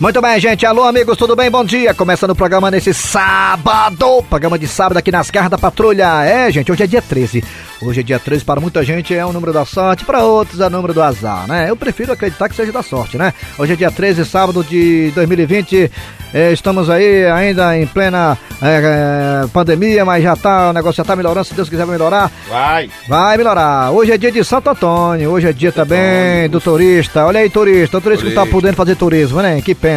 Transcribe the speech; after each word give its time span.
Muito 0.00 0.20
bem, 0.22 0.38
gente. 0.38 0.64
Alô, 0.64 0.84
amigos, 0.84 1.18
tudo 1.18 1.34
bem? 1.34 1.50
Bom 1.50 1.64
dia. 1.64 1.92
Começando 1.92 2.30
o 2.30 2.34
programa 2.36 2.70
nesse 2.70 2.94
sábado. 2.94 4.22
Programa 4.30 4.56
de 4.56 4.68
sábado 4.68 4.96
aqui 4.96 5.10
nas 5.10 5.28
garras 5.28 5.50
da 5.50 5.58
patrulha. 5.58 6.24
É, 6.24 6.48
gente, 6.52 6.70
hoje 6.70 6.84
é 6.84 6.86
dia 6.86 7.02
13. 7.02 7.42
Hoje 7.80 8.00
é 8.00 8.02
dia 8.02 8.18
13, 8.18 8.44
para 8.44 8.60
muita 8.60 8.82
gente 8.84 9.14
é 9.14 9.24
o 9.24 9.32
número 9.32 9.52
da 9.52 9.64
sorte, 9.64 10.04
para 10.04 10.24
outros 10.24 10.60
é 10.60 10.66
o 10.66 10.70
número 10.70 10.92
do 10.92 11.00
azar, 11.00 11.46
né? 11.46 11.70
Eu 11.70 11.76
prefiro 11.76 12.12
acreditar 12.12 12.48
que 12.48 12.56
seja 12.56 12.72
da 12.72 12.82
sorte, 12.82 13.16
né? 13.16 13.32
Hoje 13.56 13.72
é 13.72 13.76
dia 13.76 13.90
13, 13.90 14.24
sábado 14.24 14.64
de 14.64 15.12
2020. 15.14 15.90
É, 16.34 16.52
estamos 16.52 16.90
aí 16.90 17.24
ainda 17.26 17.78
em 17.78 17.86
plena 17.86 18.36
é, 18.60 19.44
é, 19.44 19.46
pandemia, 19.52 20.04
mas 20.04 20.22
já 20.24 20.34
tá, 20.34 20.70
o 20.70 20.72
negócio 20.72 20.96
já 20.96 21.04
tá 21.04 21.14
melhorando, 21.14 21.44
se 21.44 21.54
Deus 21.54 21.68
quiser 21.68 21.86
vai 21.86 21.96
melhorar. 21.96 22.30
Vai. 22.48 22.90
Vai 23.08 23.36
melhorar. 23.36 23.92
Hoje 23.92 24.10
é 24.12 24.18
dia 24.18 24.32
de 24.32 24.42
Santo 24.44 24.70
Antônio, 24.70 25.30
hoje 25.30 25.46
é 25.48 25.52
dia 25.52 25.70
também 25.70 26.48
do 26.50 26.60
turista. 26.60 27.26
Olha 27.26 27.40
aí, 27.40 27.48
turista, 27.48 27.98
o 27.98 28.00
turista, 28.00 28.24
turista 28.24 28.26
que 28.28 28.34
tá 28.34 28.44
podendo 28.44 28.74
fazer 28.74 28.96
turismo, 28.96 29.40
né? 29.40 29.62
Que 29.62 29.74
pena. 29.74 29.87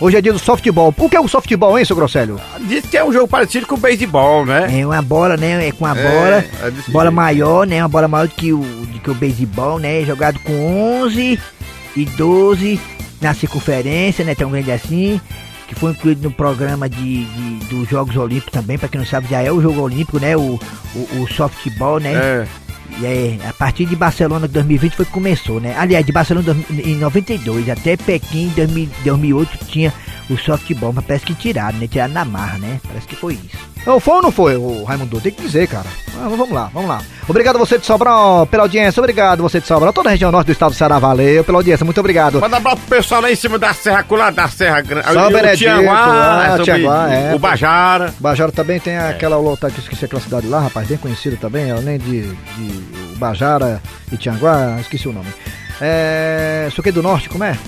Hoje 0.00 0.16
é 0.16 0.20
dia 0.20 0.32
do 0.32 0.38
softball. 0.38 0.94
O 0.96 1.08
que 1.08 1.16
é 1.16 1.20
o 1.20 1.28
softball, 1.28 1.78
hein, 1.78 1.84
seu 1.84 1.96
Grosselho? 1.96 2.40
Diz 2.60 2.86
que 2.86 2.96
é 2.96 3.04
um 3.04 3.12
jogo 3.12 3.28
parecido 3.28 3.66
com 3.66 3.74
o 3.74 3.78
beisebol, 3.78 4.46
né? 4.46 4.80
É 4.80 4.86
uma 4.86 5.02
bola, 5.02 5.36
né? 5.36 5.68
É 5.68 5.72
com 5.72 5.86
a 5.86 5.94
bola. 5.94 6.44
É, 6.62 6.72
bola 6.88 7.10
maior, 7.10 7.66
né? 7.66 7.82
Uma 7.82 7.88
bola 7.88 8.08
maior 8.08 8.28
do 8.28 8.34
que 8.34 8.52
o, 8.52 8.58
do 8.58 9.00
que 9.00 9.10
o 9.10 9.14
beisebol, 9.14 9.78
né? 9.78 10.04
Jogado 10.04 10.38
com 10.40 11.02
11 11.02 11.38
e 11.96 12.04
12 12.04 12.80
na 13.20 13.34
circunferência, 13.34 14.24
né? 14.24 14.34
Tão 14.34 14.50
grande 14.50 14.72
assim 14.72 15.20
que 15.66 15.74
foi 15.74 15.92
incluído 15.92 16.22
no 16.22 16.30
programa 16.30 16.88
de, 16.88 17.24
de 17.24 17.54
dos 17.66 17.88
Jogos 17.88 18.16
Olímpicos 18.16 18.52
também, 18.52 18.78
para 18.78 18.88
quem 18.88 19.00
não 19.00 19.06
sabe, 19.06 19.28
já 19.28 19.40
é 19.40 19.50
o 19.50 19.60
jogo 19.60 19.80
olímpico, 19.80 20.18
né? 20.18 20.36
O, 20.36 20.60
o, 20.94 21.22
o 21.22 21.28
softball, 21.28 21.98
né? 21.98 22.12
É. 22.14 22.46
E 23.00 23.06
é, 23.06 23.38
a 23.48 23.52
partir 23.52 23.86
de 23.86 23.96
Barcelona 23.96 24.46
2020 24.46 24.94
foi 24.94 25.04
que 25.04 25.10
começou, 25.10 25.60
né? 25.60 25.74
Aliás, 25.76 26.04
de 26.04 26.12
Barcelona 26.12 26.56
em 26.70 26.96
92 26.96 27.68
até 27.68 27.96
Pequim 27.96 28.52
em 28.56 28.88
2008 29.04 29.66
tinha 29.66 29.92
o 30.30 30.38
softball, 30.38 30.92
mas 30.92 31.04
parece 31.04 31.26
que 31.26 31.34
tiraram, 31.34 31.78
né? 31.78 31.86
Tiraram 31.86 32.12
na 32.12 32.24
marra, 32.24 32.58
né? 32.58 32.80
Parece 32.86 33.06
que 33.06 33.16
foi 33.16 33.34
isso. 33.34 33.74
Não, 33.86 34.00
foi 34.00 34.14
ou 34.14 34.22
não 34.22 34.32
foi, 34.32 34.56
o 34.56 34.82
Raimundo? 34.84 35.20
Tem 35.20 35.30
que 35.30 35.42
dizer, 35.42 35.68
cara. 35.68 35.86
Ah, 36.16 36.28
vamos 36.28 36.50
lá, 36.50 36.70
vamos 36.72 36.88
lá. 36.88 37.02
Obrigado 37.28 37.58
você 37.58 37.78
de 37.78 37.84
Sobral 37.84 38.46
pela 38.46 38.62
audiência, 38.62 38.98
obrigado 38.98 39.42
você 39.42 39.60
de 39.60 39.66
Sobral, 39.66 39.92
toda 39.92 40.08
a 40.08 40.12
região 40.12 40.32
norte 40.32 40.46
do 40.46 40.52
estado 40.52 40.72
do 40.72 40.76
Ceará, 40.76 40.98
valeu 40.98 41.44
pela 41.44 41.58
audiência, 41.58 41.84
muito 41.84 42.00
obrigado. 42.00 42.40
Manda 42.40 42.56
abraço 42.56 42.78
pro 42.78 42.96
pessoal 42.96 43.20
lá 43.20 43.30
em 43.30 43.36
cima 43.36 43.58
da 43.58 43.74
Serra, 43.74 44.04
lá 44.10 44.30
da 44.30 44.48
Serra 44.48 44.80
Grande. 44.80 45.12
São 45.12 45.30
Benedito, 45.30 45.58
Tianguá, 45.58 46.58
Tianguá, 46.62 47.12
é. 47.12 47.34
O 47.34 47.38
Bajara. 47.38 48.14
Bajara 48.18 48.52
também 48.52 48.80
tem 48.80 48.94
é. 48.94 49.10
aquela 49.10 49.36
outra, 49.36 49.70
que 49.70 49.80
esqueci 49.80 50.06
aquela 50.06 50.22
cidade 50.22 50.46
lá, 50.46 50.60
rapaz, 50.60 50.88
bem 50.88 50.96
conhecida 50.96 51.36
também, 51.38 51.70
além 51.70 51.98
de, 51.98 52.22
de 52.22 53.16
Bajara 53.16 53.82
e 54.10 54.16
Tianguá, 54.16 54.78
esqueci 54.80 55.06
o 55.08 55.12
nome. 55.12 55.28
É. 55.78 56.66
Isso 56.68 56.80
aqui 56.80 56.90
do 56.90 57.02
norte, 57.02 57.28
como 57.28 57.44
é? 57.44 57.58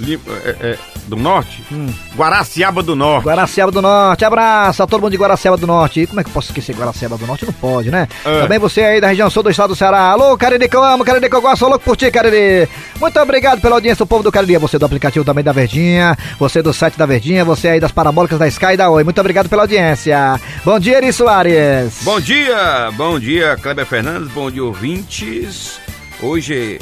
É, 0.00 0.56
é, 0.60 0.78
do 1.06 1.16
Norte? 1.16 1.62
Hum. 1.70 1.86
Guaraciaba 2.16 2.82
do 2.82 2.96
Norte. 2.96 3.24
Guaraciaba 3.24 3.70
do 3.70 3.80
Norte. 3.80 4.24
Abraço 4.24 4.82
a 4.82 4.86
todo 4.86 5.00
mundo 5.00 5.12
de 5.12 5.16
Guaraciaba 5.16 5.56
do 5.56 5.66
Norte. 5.66 6.00
E 6.00 6.06
como 6.06 6.20
é 6.20 6.24
que 6.24 6.30
eu 6.30 6.34
posso 6.34 6.48
esquecer 6.48 6.74
Guaraciaba 6.74 7.16
do 7.16 7.26
Norte? 7.26 7.46
Não 7.46 7.52
pode, 7.52 7.90
né? 7.90 8.08
É. 8.24 8.42
Também 8.42 8.58
você 8.58 8.82
aí 8.82 9.00
da 9.00 9.08
região 9.08 9.30
sul 9.30 9.42
do 9.42 9.50
estado 9.50 9.68
do 9.68 9.76
Ceará. 9.76 10.10
Alô, 10.10 10.36
Cariri, 10.36 10.68
que 10.68 10.76
eu 10.76 10.82
amo, 10.82 11.04
Cariri, 11.04 11.28
que 11.28 11.36
eu 11.36 11.40
gosto. 11.42 11.66
Louco 11.66 11.84
por 11.84 11.96
ti, 11.96 12.10
Cariri. 12.10 12.68
Muito 13.00 13.20
obrigado 13.20 13.60
pela 13.60 13.76
audiência, 13.76 14.02
o 14.02 14.06
povo 14.06 14.22
do 14.22 14.32
Cariri. 14.32 14.56
Você 14.58 14.78
do 14.78 14.86
aplicativo 14.86 15.24
também 15.24 15.44
da 15.44 15.52
Verdinha, 15.52 16.16
você 16.38 16.60
do 16.60 16.72
site 16.72 16.98
da 16.98 17.06
Verdinha, 17.06 17.44
você 17.44 17.68
aí 17.68 17.80
das 17.80 17.92
parabólicas 17.92 18.38
da 18.38 18.48
Sky 18.48 18.72
e 18.72 18.76
da 18.76 18.90
Oi. 18.90 19.04
Muito 19.04 19.20
obrigado 19.20 19.48
pela 19.48 19.62
audiência. 19.62 20.40
Bom 20.64 20.78
dia, 20.78 20.98
Eri 20.98 21.12
Soares. 21.12 22.00
Bom 22.02 22.20
dia, 22.20 22.90
bom 22.96 23.18
dia, 23.18 23.56
Kleber 23.56 23.86
Fernandes, 23.86 24.30
bom 24.30 24.50
dia, 24.50 24.64
ouvintes. 24.64 25.78
Hoje 26.20 26.78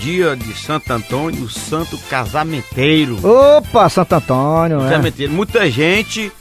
dia 0.00 0.36
de 0.36 0.54
Santo 0.54 0.92
Antônio, 0.92 1.44
o 1.44 1.48
santo 1.48 1.98
casamenteiro. 2.10 3.18
Opa, 3.26 3.88
Santo 3.88 4.14
Antônio, 4.14 4.78
né? 4.80 4.90
Casamenteiro. 4.90 5.32
Muita 5.32 5.70
gente 5.70 6.32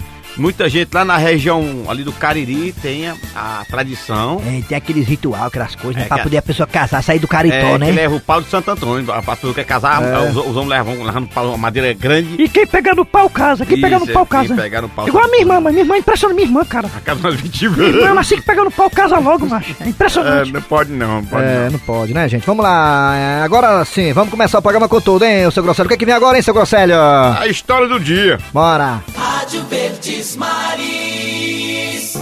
Muita 0.42 0.68
gente 0.68 0.92
lá 0.92 1.06
na 1.06 1.18
região 1.18 1.86
ali 1.88 2.04
do 2.04 2.12
Cariri 2.12 2.74
tem 2.82 3.08
a, 3.08 3.16
a 3.36 3.64
tradição. 3.70 4.42
É, 4.44 4.60
tem 4.68 4.76
aqueles 4.76 5.08
ritual, 5.08 5.46
aquelas 5.46 5.76
coisas, 5.76 5.98
né? 5.98 6.06
É, 6.06 6.08
pra 6.08 6.18
poder 6.18 6.38
a 6.38 6.42
pessoa 6.42 6.66
casar, 6.66 7.04
sair 7.04 7.20
do 7.20 7.28
caritó, 7.28 7.56
é, 7.56 7.78
né? 7.78 7.86
Que 7.86 7.92
leva 7.92 8.16
o 8.16 8.20
pau 8.20 8.42
de 8.42 8.50
Santo 8.50 8.72
Antônio. 8.72 9.12
A 9.14 9.22
pessoa 9.22 9.54
quer 9.54 9.66
casar, 9.66 10.02
é. 10.02 10.30
os, 10.30 10.36
os, 10.36 10.56
homens 10.56 10.70
levam, 10.70 11.04
levam 11.04 11.30
uma 11.36 11.58
madeira 11.58 11.94
grande. 11.94 12.42
E 12.42 12.50
quem 12.50 12.66
pega 12.66 12.96
no 12.96 13.06
pau 13.06 13.30
casa, 13.30 13.68
quem 13.68 13.76
Isso, 13.76 13.84
pega 13.84 14.00
no 14.00 14.08
pau 14.08 14.26
casa. 14.26 14.56
Quem 14.56 14.82
no 14.82 14.90
pau 14.90 15.08
Igual 15.08 15.26
a 15.26 15.28
minha 15.28 15.42
irmã, 15.42 15.62
mas 15.62 15.74
minha 15.74 15.84
irmã 15.84 15.96
impressiona 15.96 16.34
minha 16.34 16.48
irmã, 16.48 16.66
cara. 16.66 16.90
A 16.98 17.02
casa 17.02 17.22
mais 17.22 17.36
20 17.36 17.70
Minha 17.70 17.90
irmã, 17.90 18.20
assim 18.20 18.36
que 18.38 18.42
pega 18.42 18.64
no 18.64 18.72
pau 18.72 18.90
casa 18.90 19.20
logo, 19.20 19.46
macho. 19.46 19.76
É 19.80 19.90
impressionante. 19.90 20.50
É, 20.50 20.54
não 20.54 20.62
pode 20.64 20.92
não, 20.92 21.22
não 21.22 21.26
pode 21.26 21.46
É, 21.46 21.64
não. 21.66 21.72
não 21.74 21.80
pode, 21.80 22.14
né, 22.16 22.28
gente? 22.28 22.48
Vamos 22.48 22.64
lá. 22.64 23.16
É, 23.16 23.44
agora 23.44 23.86
sim, 23.86 24.12
vamos 24.12 24.32
começar 24.32 24.58
o 24.58 24.62
programa 24.62 24.90
com 24.90 25.00
tudo, 25.00 25.24
hein, 25.24 25.52
seu 25.52 25.62
Grosselho? 25.62 25.86
O 25.86 25.88
que 25.88 25.94
é 25.94 25.98
que 25.98 26.06
vem 26.06 26.16
agora, 26.16 26.36
hein, 26.36 26.42
seu 26.42 26.54
Grosselho? 26.54 26.96
A 27.00 27.46
história 27.48 27.88
do 27.88 28.00
dia. 28.00 28.40
Bora. 28.52 29.04
Rádio 29.16 29.64
Verdes 29.66 30.31
Maris. 30.36 32.18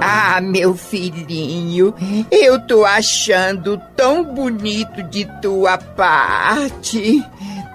Ah, 0.00 0.40
meu 0.40 0.74
filhinho, 0.74 1.94
eu 2.30 2.58
tô 2.66 2.84
achando 2.84 3.80
tão 3.96 4.24
bonito 4.24 5.02
de 5.04 5.26
tua 5.40 5.78
parte. 5.78 7.22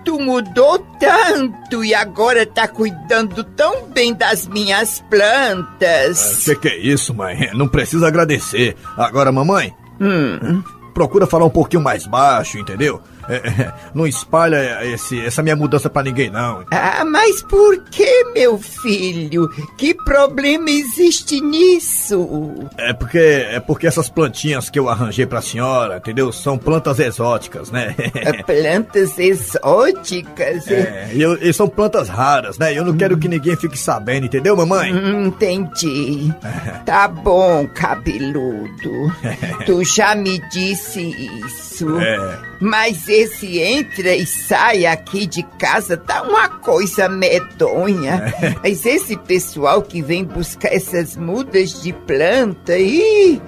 Tu 0.03 0.19
mudou 0.19 0.79
tanto 0.99 1.83
e 1.83 1.93
agora 1.93 2.45
tá 2.45 2.67
cuidando 2.67 3.43
tão 3.43 3.89
bem 3.89 4.13
das 4.13 4.47
minhas 4.47 5.03
plantas. 5.09 6.47
Ah, 6.49 6.55
que 6.55 6.55
que 6.55 6.67
é 6.69 6.77
isso, 6.77 7.13
mãe? 7.13 7.49
Não 7.53 7.67
precisa 7.67 8.07
agradecer. 8.07 8.75
Agora, 8.95 9.31
mamãe, 9.31 9.73
hum. 9.99 10.63
procura 10.93 11.27
falar 11.27 11.45
um 11.45 11.49
pouquinho 11.49 11.83
mais 11.83 12.07
baixo, 12.07 12.57
entendeu? 12.57 13.01
É, 13.29 13.35
é, 13.35 13.73
não 13.93 14.07
espalha 14.07 14.85
esse, 14.85 15.19
essa 15.19 15.43
minha 15.43 15.55
mudança 15.55 15.89
para 15.89 16.03
ninguém, 16.03 16.29
não. 16.29 16.63
Ah, 16.71 17.03
mas 17.05 17.41
por 17.43 17.77
que, 17.85 18.23
meu 18.33 18.57
filho? 18.57 19.49
Que 19.77 19.93
problema 19.93 20.69
existe 20.69 21.41
nisso? 21.41 22.69
É 22.77 22.93
porque 22.93 23.17
é 23.17 23.59
porque 23.59 23.87
essas 23.87 24.09
plantinhas 24.09 24.69
que 24.69 24.79
eu 24.79 24.89
arranjei 24.89 25.25
pra 25.25 25.41
senhora, 25.41 25.97
entendeu? 25.97 26.31
São 26.31 26.57
plantas 26.57 26.99
exóticas, 26.99 27.71
né? 27.71 27.95
É, 28.15 28.43
plantas 28.43 29.17
exóticas? 29.17 30.67
É, 30.67 31.09
e, 31.13 31.21
eu, 31.21 31.35
e 31.35 31.53
são 31.53 31.67
plantas 31.67 32.09
raras, 32.09 32.57
né? 32.57 32.73
Eu 32.77 32.83
não 32.83 32.93
hum. 32.93 32.97
quero 32.97 33.17
que 33.17 33.27
ninguém 33.27 33.55
fique 33.55 33.77
sabendo, 33.77 34.25
entendeu, 34.25 34.55
mamãe? 34.55 34.93
Hum, 34.93 35.27
entendi. 35.27 36.33
tá 36.85 37.07
bom, 37.07 37.67
cabeludo. 37.73 39.11
tu 39.65 39.83
já 39.83 40.15
me 40.15 40.39
disse 40.49 41.01
isso. 41.45 41.99
É. 41.99 42.46
Mas 42.59 43.07
esse 43.07 43.59
entra 43.59 44.15
e 44.15 44.25
sai 44.25 44.85
aqui 44.85 45.25
de 45.25 45.43
casa 45.43 45.97
tá 45.97 46.23
uma 46.23 46.49
coisa 46.49 47.07
medonha. 47.07 48.33
É. 48.41 48.55
Mas 48.63 48.85
esse 48.85 49.17
pessoal 49.17 49.81
que 49.81 50.01
vem 50.01 50.23
buscar 50.23 50.73
essas 50.73 51.15
mudas 51.15 51.81
de 51.81 51.93
planta 51.93 52.77
e 52.77 53.41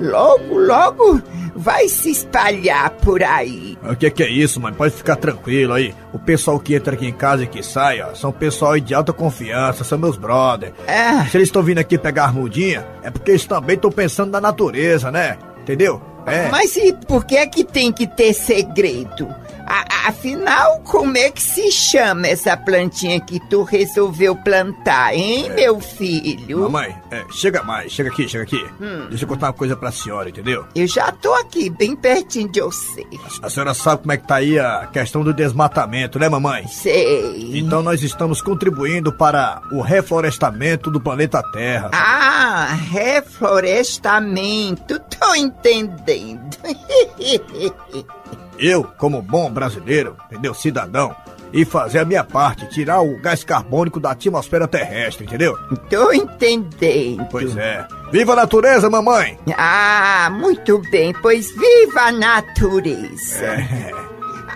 logo, 0.00 0.58
logo 0.58 1.22
vai 1.54 1.88
se 1.88 2.10
espalhar 2.10 2.90
por 2.90 3.22
aí. 3.22 3.78
O 3.82 3.96
que, 3.96 4.10
que 4.10 4.22
é 4.22 4.28
isso, 4.28 4.60
mãe? 4.60 4.72
Pode 4.72 4.94
ficar 4.94 5.16
tranquilo 5.16 5.72
aí. 5.72 5.94
O 6.12 6.18
pessoal 6.18 6.60
que 6.60 6.74
entra 6.74 6.94
aqui 6.94 7.06
em 7.06 7.12
casa 7.12 7.44
e 7.44 7.46
que 7.46 7.62
sai, 7.62 8.00
ó, 8.02 8.14
são 8.14 8.30
pessoal 8.30 8.78
de 8.78 8.94
alta 8.94 9.12
confiança, 9.12 9.84
são 9.84 9.98
meus 9.98 10.16
brothers. 10.16 10.74
É. 10.86 11.24
Se 11.26 11.36
eles 11.36 11.48
estão 11.48 11.62
vindo 11.62 11.78
aqui 11.78 11.96
pegar 11.96 12.26
a 12.26 12.32
mudinha, 12.32 12.86
é 13.02 13.10
porque 13.10 13.30
eles 13.30 13.46
também 13.46 13.76
estão 13.76 13.90
pensando 13.90 14.30
na 14.30 14.40
natureza, 14.40 15.10
né? 15.10 15.38
Entendeu? 15.60 16.15
É. 16.26 16.48
Mas 16.50 16.76
e 16.76 16.92
por 16.92 17.24
que 17.24 17.36
é 17.36 17.46
que 17.46 17.64
tem 17.64 17.92
que 17.92 18.06
ter 18.06 18.32
segredo? 18.32 19.32
A, 19.66 20.08
afinal, 20.08 20.80
como 20.84 21.16
é 21.16 21.30
que 21.30 21.42
se 21.42 21.70
chama 21.72 22.28
essa 22.28 22.56
plantinha 22.56 23.18
que 23.20 23.40
tu 23.48 23.64
resolveu 23.64 24.36
plantar, 24.36 25.14
hein, 25.14 25.46
é. 25.46 25.54
meu 25.54 25.80
filho? 25.80 26.60
Mamãe, 26.60 26.96
é, 27.10 27.24
chega 27.32 27.62
mais, 27.62 27.90
chega 27.90 28.10
aqui, 28.10 28.28
chega 28.28 28.44
aqui. 28.44 28.64
Hum. 28.80 29.06
Deixa 29.08 29.24
eu 29.24 29.28
contar 29.28 29.48
uma 29.48 29.52
coisa 29.52 29.76
pra 29.76 29.90
senhora, 29.90 30.28
entendeu? 30.28 30.64
Eu 30.74 30.86
já 30.86 31.10
tô 31.10 31.32
aqui, 31.34 31.68
bem 31.68 31.96
pertinho 31.96 32.48
de 32.48 32.60
você. 32.60 33.04
A, 33.42 33.46
a 33.46 33.50
senhora 33.50 33.74
sabe 33.74 34.02
como 34.02 34.12
é 34.12 34.16
que 34.16 34.26
tá 34.26 34.36
aí 34.36 34.58
a 34.58 34.88
questão 34.92 35.24
do 35.24 35.34
desmatamento, 35.34 36.18
né, 36.18 36.28
mamãe? 36.28 36.66
Sei. 36.68 37.58
Então 37.58 37.82
nós 37.82 38.02
estamos 38.02 38.40
contribuindo 38.40 39.12
para 39.12 39.60
o 39.72 39.80
reflorestamento 39.80 40.90
do 40.90 41.00
planeta 41.00 41.42
Terra. 41.52 41.90
Ah, 41.92 42.76
reflorestamento, 42.90 45.00
tô 45.00 45.34
entendendo. 45.34 46.56
Eu, 48.58 48.84
como 48.84 49.22
bom 49.22 49.50
brasileiro, 49.50 50.16
entendeu? 50.30 50.54
Cidadão, 50.54 51.14
e 51.52 51.64
fazer 51.64 52.00
a 52.00 52.04
minha 52.04 52.24
parte, 52.24 52.68
tirar 52.68 53.00
o 53.00 53.18
gás 53.20 53.44
carbônico 53.44 54.00
da 54.00 54.10
atmosfera 54.10 54.66
terrestre, 54.66 55.24
entendeu? 55.24 55.56
Tô 55.88 56.12
entendendo. 56.12 57.26
Pois 57.30 57.56
é. 57.56 57.86
Viva 58.10 58.32
a 58.32 58.36
natureza, 58.36 58.90
mamãe! 58.90 59.38
Ah, 59.56 60.28
muito 60.32 60.78
bem, 60.90 61.14
pois 61.22 61.50
viva 61.50 62.02
a 62.02 62.12
natureza. 62.12 63.44
É. 63.44 63.90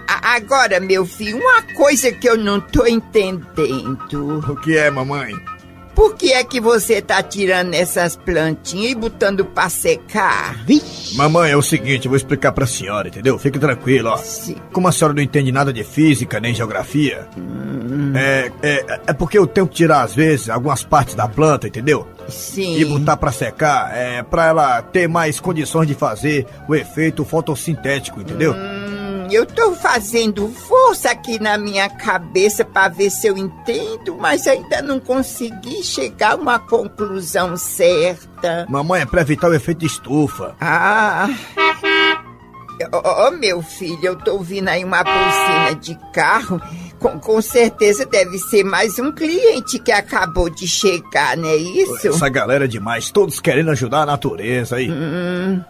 agora, 0.06 0.80
meu 0.80 1.06
filho, 1.06 1.38
uma 1.38 1.62
coisa 1.74 2.12
que 2.12 2.28
eu 2.28 2.36
não 2.36 2.60
tô 2.60 2.86
entendendo. 2.86 4.44
O 4.48 4.56
que 4.56 4.76
é, 4.76 4.90
mamãe? 4.90 5.34
Por 6.00 6.14
que 6.14 6.32
é 6.32 6.42
que 6.42 6.58
você 6.62 7.02
tá 7.02 7.22
tirando 7.22 7.74
essas 7.74 8.16
plantinhas 8.16 8.92
e 8.92 8.94
botando 8.94 9.44
pra 9.44 9.68
secar? 9.68 10.64
Vixe. 10.64 11.14
Mamãe, 11.14 11.50
é 11.50 11.56
o 11.58 11.60
seguinte, 11.60 12.06
eu 12.06 12.08
vou 12.08 12.16
explicar 12.16 12.52
pra 12.52 12.66
senhora, 12.66 13.08
entendeu? 13.08 13.38
Fique 13.38 13.58
tranquilo, 13.58 14.08
ó. 14.08 14.16
Sim. 14.16 14.56
Como 14.72 14.88
a 14.88 14.92
senhora 14.92 15.12
não 15.12 15.22
entende 15.22 15.52
nada 15.52 15.74
de 15.74 15.84
física 15.84 16.40
nem 16.40 16.54
geografia, 16.54 17.28
hum. 17.36 18.14
é, 18.16 18.50
é, 18.62 19.00
é 19.08 19.12
porque 19.12 19.36
eu 19.36 19.46
tenho 19.46 19.66
que 19.66 19.74
tirar, 19.74 20.00
às 20.00 20.14
vezes, 20.14 20.48
algumas 20.48 20.82
partes 20.82 21.14
da 21.14 21.28
planta, 21.28 21.68
entendeu? 21.68 22.08
Sim. 22.30 22.78
E 22.78 22.84
botar 22.86 23.18
pra 23.18 23.30
secar, 23.30 23.94
é, 23.94 24.22
pra 24.22 24.46
ela 24.46 24.80
ter 24.80 25.06
mais 25.06 25.38
condições 25.38 25.86
de 25.86 25.92
fazer 25.92 26.46
o 26.66 26.74
efeito 26.74 27.26
fotossintético, 27.26 28.22
entendeu? 28.22 28.54
Hum 28.54 28.79
eu 29.34 29.46
tô 29.46 29.74
fazendo 29.74 30.48
força 30.48 31.10
aqui 31.10 31.40
na 31.40 31.56
minha 31.56 31.88
cabeça 31.88 32.64
para 32.64 32.88
ver 32.88 33.10
se 33.10 33.26
eu 33.26 33.36
entendo, 33.36 34.16
mas 34.18 34.46
ainda 34.46 34.82
não 34.82 34.98
consegui 35.00 35.82
chegar 35.82 36.32
a 36.32 36.36
uma 36.36 36.58
conclusão 36.58 37.56
certa. 37.56 38.66
Mamãe, 38.68 39.02
é 39.02 39.06
pra 39.06 39.20
evitar 39.20 39.48
o 39.48 39.54
efeito 39.54 39.84
estufa. 39.84 40.54
Ah. 40.60 41.28
Oh, 42.92 43.30
meu 43.30 43.60
filho, 43.60 43.98
eu 44.02 44.16
tô 44.16 44.32
ouvindo 44.32 44.68
aí 44.68 44.82
uma 44.82 45.04
buzina 45.04 45.74
de 45.74 45.98
carro. 46.12 46.60
Com, 46.98 47.18
com, 47.18 47.42
certeza 47.42 48.06
deve 48.06 48.38
ser 48.38 48.64
mais 48.64 48.98
um 48.98 49.12
cliente 49.12 49.78
que 49.78 49.92
acabou 49.92 50.48
de 50.48 50.66
chegar, 50.66 51.36
não 51.36 51.48
é 51.48 51.56
isso? 51.56 52.08
Essa 52.08 52.28
galera 52.28 52.64
é 52.64 52.68
demais, 52.68 53.10
todos 53.10 53.40
querendo 53.40 53.70
ajudar 53.70 54.02
a 54.02 54.06
natureza 54.06 54.76
aí. 54.76 54.90
Hum. 54.90 55.62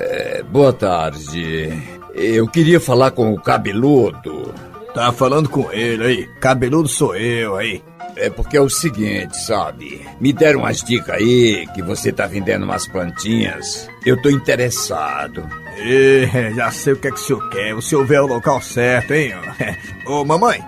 É, 0.00 0.42
boa 0.42 0.72
tarde. 0.72 1.70
Eu 2.14 2.48
queria 2.48 2.80
falar 2.80 3.10
com 3.10 3.34
o 3.34 3.40
cabeludo. 3.40 4.54
Tá 4.94 5.12
falando 5.12 5.48
com 5.48 5.70
ele 5.70 6.04
aí. 6.04 6.26
Cabeludo 6.40 6.88
sou 6.88 7.14
eu 7.14 7.56
aí. 7.56 7.84
É 8.16 8.30
porque 8.30 8.56
é 8.56 8.60
o 8.60 8.68
seguinte, 8.68 9.36
sabe? 9.36 10.04
Me 10.18 10.32
deram 10.32 10.60
umas 10.60 10.82
dicas 10.82 11.16
aí 11.16 11.66
que 11.74 11.82
você 11.82 12.10
tá 12.10 12.26
vendendo 12.26 12.64
umas 12.64 12.88
plantinhas. 12.88 13.88
Eu 14.04 14.20
tô 14.20 14.30
interessado. 14.30 15.46
E, 15.76 16.26
já 16.56 16.70
sei 16.70 16.94
o 16.94 16.96
que 16.96 17.08
é 17.08 17.10
que 17.10 17.20
o 17.20 17.22
senhor 17.22 17.50
quer. 17.50 17.74
O 17.74 17.82
senhor 17.82 18.06
vê 18.06 18.18
o 18.18 18.26
local 18.26 18.60
certo, 18.62 19.12
hein? 19.12 19.34
Ô, 20.08 20.24
mamãe, 20.24 20.64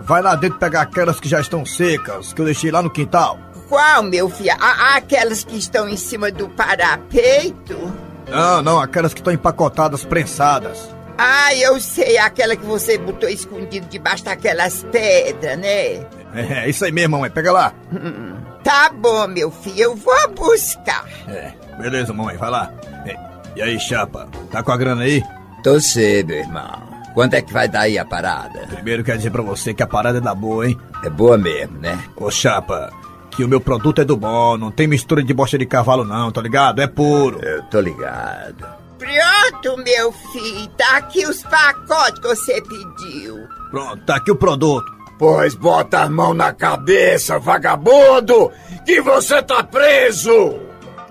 vai 0.00 0.20
lá 0.20 0.36
dentro 0.36 0.58
pegar 0.58 0.82
aquelas 0.82 1.18
que 1.18 1.28
já 1.28 1.40
estão 1.40 1.64
secas, 1.64 2.34
que 2.34 2.42
eu 2.42 2.44
deixei 2.44 2.70
lá 2.70 2.82
no 2.82 2.90
quintal. 2.90 3.38
Qual, 3.68 4.02
meu 4.02 4.28
filho? 4.28 4.54
aquelas 4.94 5.42
que 5.44 5.56
estão 5.56 5.88
em 5.88 5.96
cima 5.96 6.30
do 6.30 6.48
parapeito? 6.50 8.05
Não, 8.28 8.62
não, 8.62 8.80
aquelas 8.80 9.14
que 9.14 9.20
estão 9.20 9.32
empacotadas, 9.32 10.04
prensadas. 10.04 10.88
Ah, 11.18 11.54
eu 11.54 11.80
sei, 11.80 12.18
aquela 12.18 12.54
que 12.56 12.64
você 12.64 12.98
botou 12.98 13.28
escondido 13.28 13.86
debaixo 13.88 14.24
daquelas 14.24 14.84
pedras, 14.90 15.58
né? 15.58 15.94
É, 16.34 16.64
é 16.64 16.68
isso 16.68 16.84
aí 16.84 16.92
mesmo, 16.92 17.12
mamãe, 17.12 17.30
pega 17.30 17.50
lá. 17.52 17.72
Hum, 17.92 18.34
tá 18.62 18.90
bom, 18.90 19.26
meu 19.28 19.50
filho, 19.50 19.80
eu 19.80 19.96
vou 19.96 20.28
buscar. 20.34 21.04
É, 21.28 21.52
beleza, 21.78 22.12
mamãe, 22.12 22.36
vai 22.36 22.50
lá. 22.50 22.72
E 23.56 23.62
aí, 23.62 23.80
chapa, 23.80 24.28
tá 24.50 24.62
com 24.62 24.70
a 24.70 24.76
grana 24.76 25.04
aí? 25.04 25.22
Tô 25.62 25.80
cedo, 25.80 26.34
irmão. 26.34 26.86
Quanto 27.14 27.32
é 27.32 27.40
que 27.40 27.50
vai 27.50 27.66
dar 27.66 27.80
aí 27.80 27.98
a 27.98 28.04
parada? 28.04 28.66
Primeiro 28.66 29.02
quero 29.02 29.16
dizer 29.16 29.30
pra 29.30 29.40
você 29.40 29.72
que 29.72 29.82
a 29.82 29.86
parada 29.86 30.18
é 30.18 30.20
da 30.20 30.34
boa, 30.34 30.68
hein? 30.68 30.78
É 31.02 31.08
boa 31.08 31.38
mesmo, 31.38 31.78
né? 31.78 31.98
Ô, 32.16 32.30
chapa, 32.30 32.90
que 33.36 33.44
o 33.44 33.48
meu 33.48 33.60
produto 33.60 34.00
é 34.00 34.04
do 34.04 34.16
bom, 34.16 34.56
não 34.56 34.70
tem 34.70 34.86
mistura 34.86 35.22
de 35.22 35.34
bosta 35.34 35.58
de 35.58 35.66
cavalo 35.66 36.04
não, 36.04 36.32
tá 36.32 36.40
ligado? 36.40 36.80
É 36.80 36.86
puro. 36.86 37.38
Eu 37.44 37.62
tô 37.64 37.80
ligado. 37.80 38.66
Pronto, 38.98 39.82
meu 39.84 40.10
filho, 40.10 40.66
tá 40.68 40.96
aqui 40.96 41.26
os 41.26 41.42
pacotes 41.42 42.18
que 42.18 42.28
você 42.28 42.62
pediu. 42.62 43.46
Pronto, 43.70 44.02
tá 44.06 44.16
aqui 44.16 44.30
o 44.30 44.36
produto. 44.36 44.90
Pois 45.18 45.54
bota 45.54 46.00
a 46.00 46.08
mão 46.08 46.32
na 46.32 46.52
cabeça, 46.52 47.38
vagabundo, 47.38 48.50
que 48.86 49.00
você 49.02 49.42
tá 49.42 49.62
preso! 49.62 50.60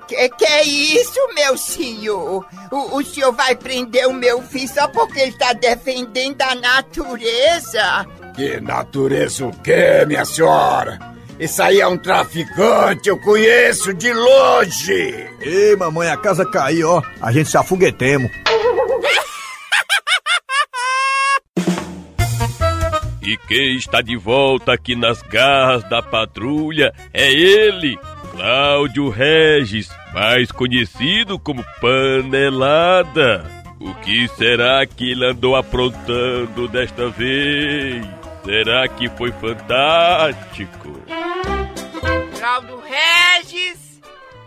Que, 0.08 0.30
que 0.30 0.46
é 0.46 0.64
isso, 0.64 1.20
meu 1.34 1.58
senhor? 1.58 2.46
O, 2.72 2.98
o 2.98 3.04
senhor 3.04 3.32
vai 3.34 3.56
prender 3.56 4.08
o 4.08 4.14
meu 4.14 4.42
filho 4.44 4.68
só 4.68 4.88
porque 4.88 5.20
ele 5.20 5.32
está 5.32 5.54
defendendo 5.54 6.42
a 6.42 6.56
natureza? 6.56 8.06
Que 8.36 8.60
natureza 8.62 9.46
o 9.46 9.52
quê, 9.62 10.06
minha 10.06 10.24
senhora? 10.24 11.15
Esse 11.38 11.62
aí 11.62 11.82
é 11.82 11.88
um 11.88 11.98
traficante, 11.98 13.10
eu 13.10 13.20
conheço 13.20 13.94
de 13.94 14.14
longe. 14.14 15.28
Ei, 15.42 15.76
mamãe, 15.76 16.08
a 16.08 16.16
casa 16.16 16.46
caiu, 16.46 16.90
ó. 16.90 17.02
A 17.22 17.32
gente 17.32 17.50
se 17.50 17.58
afoguetemos. 17.58 18.32
E 23.22 23.38
quem 23.48 23.76
está 23.76 24.02
de 24.02 24.16
volta 24.16 24.74
aqui 24.74 24.96
nas 24.96 25.22
garras 25.24 25.84
da 25.90 26.02
patrulha 26.02 26.94
é 27.12 27.34
ele, 27.34 28.00
Cláudio 28.32 29.10
Regis, 29.10 29.90
mais 30.14 30.52
conhecido 30.52 31.38
como 31.38 31.66
Panelada. 31.82 33.44
O 33.82 33.94
que 33.96 34.28
será 34.38 34.86
que 34.86 35.12
ele 35.12 35.26
andou 35.26 35.56
aprontando 35.56 36.68
desta 36.68 37.10
vez? 37.10 38.06
Será 38.46 38.88
que 38.88 39.10
foi 39.10 39.32
fantástico? 39.32 41.02
Cláudio 42.38 42.80
Regis! 42.80 44.00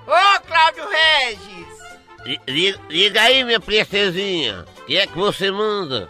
Ô, 0.06 0.12
oh, 0.12 0.40
Cláudio 0.42 0.84
Regis! 0.88 2.38
Liga 2.88 3.22
aí, 3.22 3.42
minha 3.42 3.58
princesinha. 3.58 4.64
O 4.78 4.84
que 4.84 4.96
é 4.96 5.04
que 5.04 5.18
você 5.18 5.50
manda? 5.50 6.08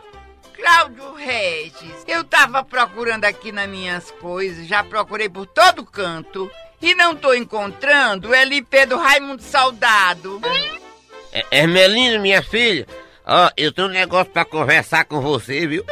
Cláudio 0.52 1.14
Regis, 1.14 2.04
eu 2.06 2.22
tava 2.24 2.62
procurando 2.62 3.24
aqui 3.24 3.50
nas 3.52 3.66
minhas 3.66 4.10
coisas, 4.10 4.66
já 4.66 4.84
procurei 4.84 5.30
por 5.30 5.46
todo 5.46 5.82
canto 5.82 6.50
e 6.82 6.94
não 6.94 7.16
tô 7.16 7.32
encontrando 7.32 8.28
o 8.28 8.34
LP 8.34 8.84
do 8.84 8.98
Raimundo 8.98 9.42
Saudado. 9.42 10.42
É, 11.32 11.42
Hermelina, 11.50 12.18
minha 12.18 12.42
filha, 12.42 12.86
ó, 13.28 13.50
eu 13.56 13.70
tenho 13.70 13.88
um 13.88 13.92
negócio 13.92 14.32
pra 14.32 14.44
conversar 14.44 15.04
com 15.04 15.20
você, 15.20 15.66
viu? 15.66 15.84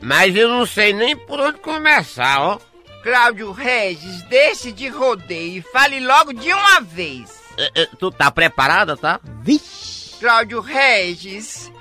Mas 0.00 0.36
eu 0.36 0.48
não 0.48 0.66
sei 0.66 0.92
nem 0.92 1.16
por 1.16 1.40
onde 1.40 1.58
começar, 1.58 2.40
ó. 2.40 2.60
Cláudio 3.02 3.50
Regis, 3.50 4.22
deixe 4.24 4.70
de 4.70 4.88
rodeio 4.88 5.58
e 5.58 5.72
fale 5.72 5.98
logo 5.98 6.32
de 6.32 6.52
uma 6.52 6.80
vez. 6.80 7.42
É, 7.58 7.82
é, 7.82 7.88
tu 7.98 8.10
tá 8.10 8.30
preparada, 8.30 8.96
tá? 8.96 9.20
Vixe! 9.42 10.14
Cláudio 10.20 10.60
Regis, 10.60 11.72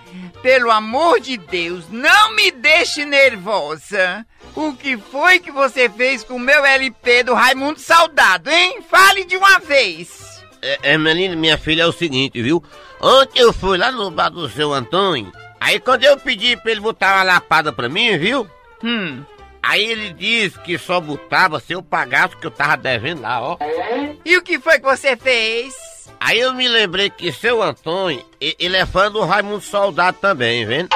pelo 0.42 0.72
amor 0.72 1.20
de 1.20 1.38
Deus, 1.38 1.88
não 1.90 2.36
me 2.36 2.50
deixe 2.50 3.06
nervosa. 3.06 4.26
O 4.56 4.74
que 4.74 4.98
foi 4.98 5.40
que 5.40 5.52
você 5.52 5.88
fez 5.88 6.24
com 6.24 6.36
o 6.36 6.40
meu 6.40 6.66
LP 6.66 7.24
do 7.24 7.36
Raimundo 7.36 7.80
Saudado, 7.80 8.50
hein? 8.50 8.82
Fale 8.90 9.24
de 9.24 9.38
uma 9.38 9.60
vez. 9.60 10.31
É, 10.62 10.94
é 10.94 10.98
menina, 10.98 11.36
minha 11.36 11.58
filha, 11.58 11.84
é 11.84 11.88
o 11.88 11.92
seguinte, 11.92 12.42
viu? 12.42 12.64
Ontem 13.00 13.40
eu 13.40 13.52
fui 13.52 13.78
lá 13.78 13.92
no 13.92 14.12
bar 14.12 14.30
do 14.30 14.48
seu 14.50 14.72
Antônio, 14.74 15.32
aí 15.60 15.80
quando 15.80 16.04
eu 16.04 16.18
pedi 16.18 16.56
pra 16.58 16.72
ele 16.72 16.82
botar 16.82 17.16
uma 17.16 17.24
lapada 17.24 17.72
pra 17.72 17.90
mim, 17.90 18.18
viu? 18.18 18.48
Hum. 18.84 19.24
Aí 19.64 19.84
ele 19.84 20.14
disse 20.14 20.60
que 20.60 20.78
só 20.78 21.00
botava 21.00 21.60
se 21.60 21.74
eu 21.74 21.84
pagasse 21.84 22.36
o 22.36 22.38
que 22.38 22.48
eu 22.48 22.52
tava 22.52 22.76
devendo 22.78 23.22
lá, 23.22 23.42
ó. 23.42 23.58
E 24.26 24.36
o 24.38 24.42
que 24.42 24.60
foi 24.60 24.80
que 24.80 24.86
você 24.86 25.16
fez? 25.16 25.74
Aí 26.20 26.40
eu 26.40 26.54
me 26.54 26.68
lembrei 26.68 27.10
que 27.10 27.32
seu 27.32 27.62
Antônio, 27.62 28.24
ele 28.40 28.78
é 28.78 28.86
fã 28.86 29.12
do 29.12 29.22
Raimundo 29.22 29.62
Soldado 29.62 30.18
também, 30.20 30.66
vendo? 30.66 30.90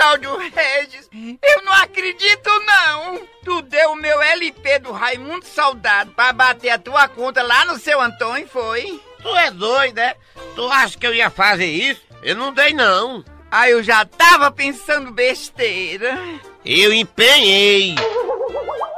Cláudio 0.00 0.34
Regis, 0.38 1.10
eu 1.12 1.62
não 1.62 1.74
acredito 1.74 2.48
não! 2.64 3.20
Tu 3.44 3.60
deu 3.60 3.90
o 3.90 3.96
meu 3.96 4.22
LP 4.22 4.78
do 4.78 4.92
Raimundo 4.92 5.44
Soldado 5.44 6.12
pra 6.12 6.32
bater 6.32 6.70
a 6.70 6.78
tua 6.78 7.06
conta 7.06 7.42
lá 7.42 7.66
no 7.66 7.78
seu 7.78 8.00
Antônio, 8.00 8.48
foi? 8.48 8.98
Tu 9.20 9.36
é 9.36 9.50
doido, 9.50 9.96
né? 9.96 10.14
Tu 10.54 10.66
acha 10.70 10.96
que 10.96 11.06
eu 11.06 11.14
ia 11.14 11.28
fazer 11.28 11.66
isso? 11.66 12.00
Eu 12.22 12.34
não 12.34 12.50
dei 12.50 12.72
não. 12.72 13.22
Ah, 13.50 13.68
eu 13.68 13.82
já 13.82 14.06
tava 14.06 14.50
pensando 14.50 15.12
besteira. 15.12 16.18
Eu 16.64 16.94
empenhei. 16.94 17.94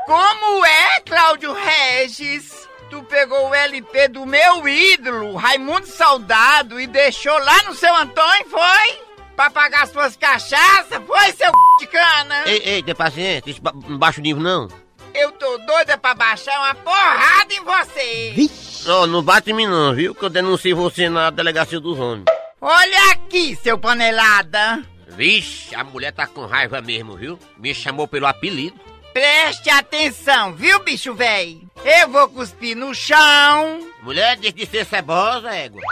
Como 0.07 0.65
é, 0.65 1.01
Cláudio 1.01 1.53
Regis? 1.53 2.69
Tu 2.89 3.03
pegou 3.05 3.49
o 3.49 3.55
LP 3.55 4.07
do 4.07 4.25
meu 4.25 4.69
ídolo, 4.69 5.35
Raimundo 5.35 5.87
Saudado, 5.87 6.79
e 6.79 6.87
deixou 6.87 7.37
lá 7.39 7.65
no 7.65 7.75
seu 7.75 7.93
Antônio, 7.97 8.49
foi? 8.49 9.12
Pra 9.43 9.51
pagar 9.51 9.89
suas 9.89 10.17
cachaças, 10.17 11.03
foi, 11.05 11.33
seu 11.33 11.51
de 11.81 11.87
cana? 11.89 12.45
Ei, 12.47 12.63
ei, 12.65 12.83
tem 12.85 12.95
paciência, 12.95 13.51
isso 13.51 13.61
não 13.89 13.99
baixa 13.99 14.21
o 14.21 14.23
nível, 14.23 14.41
não. 14.41 14.69
Eu 15.13 15.33
tô 15.33 15.59
doida 15.59 15.99
pra 15.99 16.15
baixar 16.15 16.57
uma 16.61 16.77
porrada 16.77 17.53
em 17.53 17.65
você. 17.65 18.33
Vixe. 18.37 18.89
Oh, 18.89 19.05
não 19.05 19.21
bate 19.21 19.51
em 19.51 19.55
mim 19.55 19.67
não, 19.67 19.93
viu? 19.93 20.15
Que 20.15 20.25
eu 20.25 20.31
denuncio 20.31 20.77
você 20.77 21.09
na 21.09 21.29
delegacia 21.31 21.81
dos 21.81 21.99
homens. 21.99 22.27
Olha 22.61 23.11
aqui, 23.11 23.59
seu 23.61 23.77
panelada. 23.77 24.85
Vixe, 25.09 25.75
a 25.75 25.83
mulher 25.83 26.13
tá 26.13 26.25
com 26.25 26.47
raiva 26.47 26.81
mesmo, 26.81 27.17
viu? 27.17 27.37
Me 27.59 27.75
chamou 27.75 28.07
pelo 28.07 28.29
apelido. 28.29 28.79
Preste 29.13 29.69
atenção, 29.71 30.55
viu, 30.55 30.79
bicho 30.85 31.15
véi? 31.15 31.67
Eu 31.85 32.09
vou 32.11 32.29
cuspir 32.29 32.77
no 32.77 32.95
chão. 32.95 33.81
Mulher, 34.05 34.37
deixa 34.37 34.57
de 34.57 34.67
ser 34.67 34.87
cebosa, 34.87 35.53
égua. 35.53 35.83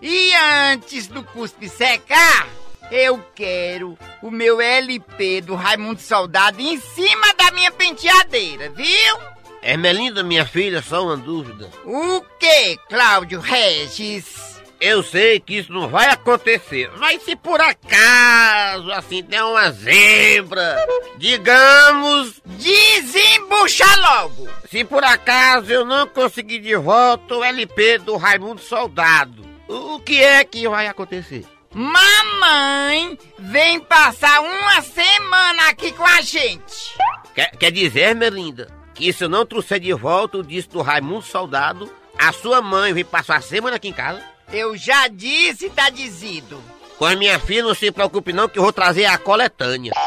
E 0.00 0.32
antes 0.72 1.08
do 1.08 1.22
cuspe 1.22 1.68
secar, 1.68 2.46
eu 2.90 3.22
quero 3.34 3.98
o 4.22 4.30
meu 4.30 4.60
LP 4.60 5.40
do 5.40 5.54
Raimundo 5.54 6.00
Soldado 6.00 6.60
em 6.60 6.78
cima 6.78 7.34
da 7.34 7.50
minha 7.52 7.70
penteadeira, 7.70 8.70
viu? 8.70 9.16
Ermelinda, 9.62 10.22
minha 10.22 10.46
filha, 10.46 10.80
só 10.80 11.04
uma 11.04 11.16
dúvida. 11.16 11.68
O 11.84 12.20
que, 12.38 12.76
Cláudio 12.88 13.40
Regis? 13.40 14.46
Eu 14.78 15.02
sei 15.02 15.40
que 15.40 15.56
isso 15.56 15.72
não 15.72 15.88
vai 15.88 16.06
acontecer, 16.08 16.90
mas 16.98 17.22
se 17.22 17.34
por 17.34 17.60
acaso, 17.60 18.92
assim, 18.92 19.22
der 19.22 19.42
uma 19.42 19.70
zebra, 19.72 20.76
digamos... 21.16 22.42
Desembucha 22.44 23.86
logo! 23.96 24.46
Se 24.70 24.84
por 24.84 25.02
acaso 25.02 25.72
eu 25.72 25.84
não 25.84 26.06
conseguir 26.06 26.58
de 26.58 26.76
volta 26.76 27.36
o 27.36 27.42
LP 27.42 27.98
do 27.98 28.16
Raimundo 28.16 28.60
Soldado, 28.60 29.46
o 29.66 29.98
que 29.98 30.22
é 30.22 30.44
que 30.44 30.68
vai 30.68 30.86
acontecer? 30.86 31.46
Mamãe 31.78 33.18
vem 33.38 33.78
passar 33.80 34.40
uma 34.40 34.80
semana 34.80 35.68
aqui 35.68 35.92
com 35.92 36.06
a 36.06 36.22
gente. 36.22 36.96
Quer, 37.34 37.50
quer 37.50 37.70
dizer, 37.70 38.14
Melinda, 38.14 38.72
que 38.94 39.12
se 39.12 39.24
eu 39.24 39.28
não 39.28 39.44
trouxer 39.44 39.78
de 39.78 39.92
volta 39.92 40.38
o 40.38 40.42
disco 40.42 40.72
do 40.72 40.80
Raimundo 40.80 41.26
Soldado, 41.26 41.92
a 42.18 42.32
sua 42.32 42.62
mãe 42.62 42.94
vem 42.94 43.04
passar 43.04 43.36
a 43.36 43.42
semana 43.42 43.76
aqui 43.76 43.88
em 43.88 43.92
casa? 43.92 44.22
Eu 44.50 44.74
já 44.74 45.06
disse, 45.08 45.68
tá 45.68 45.90
dizido. 45.90 46.58
Com 46.96 47.04
a 47.04 47.14
minha 47.14 47.38
filha, 47.38 47.62
não 47.62 47.74
se 47.74 47.92
preocupe 47.92 48.32
não 48.32 48.48
que 48.48 48.58
eu 48.58 48.62
vou 48.62 48.72
trazer 48.72 49.04
a 49.04 49.18
coletânea. 49.18 49.92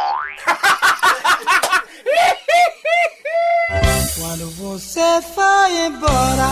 Quando 4.18 4.50
você 4.56 5.22
foi 5.36 5.86
embora, 5.86 6.50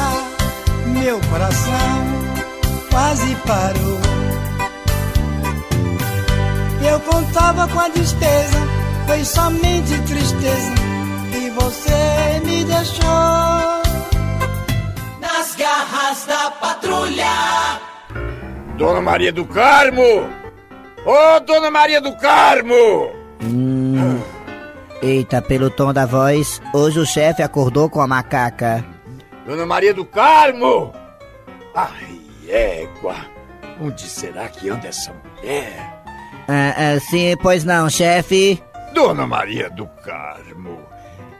meu 0.85 1.19
coração 1.21 2.05
quase 2.91 3.35
parou. 3.37 4.06
Eu 6.81 6.99
contava 7.01 7.67
com 7.67 7.79
a 7.79 7.89
despesa, 7.89 8.57
foi 9.07 9.23
somente 9.25 9.99
tristeza 10.01 10.75
que 11.31 11.49
você 11.51 12.39
me 12.45 12.63
deixou. 12.63 13.81
Nas 15.19 15.55
garras 15.55 16.25
da 16.25 16.51
patrulha. 16.51 17.81
Dona 18.77 19.01
Maria 19.01 19.31
do 19.31 19.45
Carmo! 19.45 20.29
Ô, 21.05 21.11
oh, 21.11 21.39
Dona 21.39 21.71
Maria 21.71 21.99
do 21.99 22.15
Carmo! 22.15 23.11
Hum. 23.43 24.21
Eita, 25.01 25.41
pelo 25.41 25.69
tom 25.69 25.93
da 25.93 26.05
voz, 26.05 26.61
hoje 26.73 26.99
o 26.99 27.05
chefe 27.05 27.41
acordou 27.41 27.89
com 27.89 28.01
a 28.01 28.07
macaca. 28.07 28.85
Dona 29.45 29.65
Maria 29.65 29.93
do 29.93 30.05
Carmo! 30.05 30.93
Ai, 31.73 32.19
égua! 32.47 33.15
Onde 33.79 34.01
será 34.01 34.47
que 34.47 34.69
anda 34.69 34.87
essa 34.87 35.13
mulher? 35.13 35.96
Ah, 36.47 36.73
ah, 36.95 36.99
sim, 36.99 37.35
pois 37.41 37.63
não, 37.63 37.89
chefe. 37.89 38.61
Dona 38.93 39.27
Maria 39.27 39.69
do 39.69 39.85
Carmo, 40.03 40.79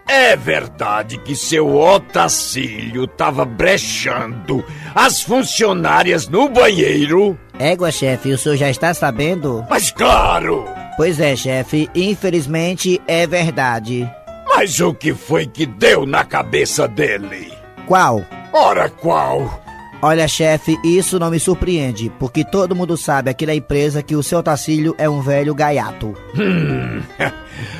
é 0.07 0.37
verdade 0.37 1.17
que 1.17 1.35
seu 1.35 1.75
Otacílio 1.75 3.05
tava 3.07 3.43
brechando 3.43 4.63
as 4.95 5.21
funcionárias 5.21 6.27
no 6.27 6.47
banheiro? 6.47 7.37
Égua, 7.59 7.91
chefe, 7.91 8.31
o 8.31 8.37
senhor 8.37 8.55
já 8.55 8.69
está 8.69 8.93
sabendo? 8.93 9.65
Mas 9.69 9.91
claro! 9.91 10.65
Pois 10.95 11.19
é, 11.19 11.35
chefe, 11.35 11.89
infelizmente 11.93 13.01
é 13.07 13.27
verdade. 13.27 14.09
Mas 14.47 14.79
o 14.79 14.93
que 14.93 15.13
foi 15.13 15.45
que 15.45 15.65
deu 15.65 16.05
na 16.05 16.23
cabeça 16.23 16.87
dele? 16.87 17.53
Qual? 17.85 18.23
Ora, 18.53 18.89
qual? 18.89 19.61
Olha, 20.01 20.27
chefe, 20.27 20.77
isso 20.83 21.17
não 21.17 21.31
me 21.31 21.39
surpreende, 21.39 22.11
porque 22.19 22.45
todo 22.45 22.75
mundo 22.75 22.95
sabe 22.95 23.31
aqui 23.31 23.47
na 23.47 23.55
empresa 23.55 24.03
que 24.03 24.15
o 24.15 24.21
seu 24.21 24.43
Tacílio 24.43 24.93
é 24.97 25.09
um 25.09 25.21
velho 25.21 25.55
gaiato. 25.55 26.13
Hum, 26.37 27.01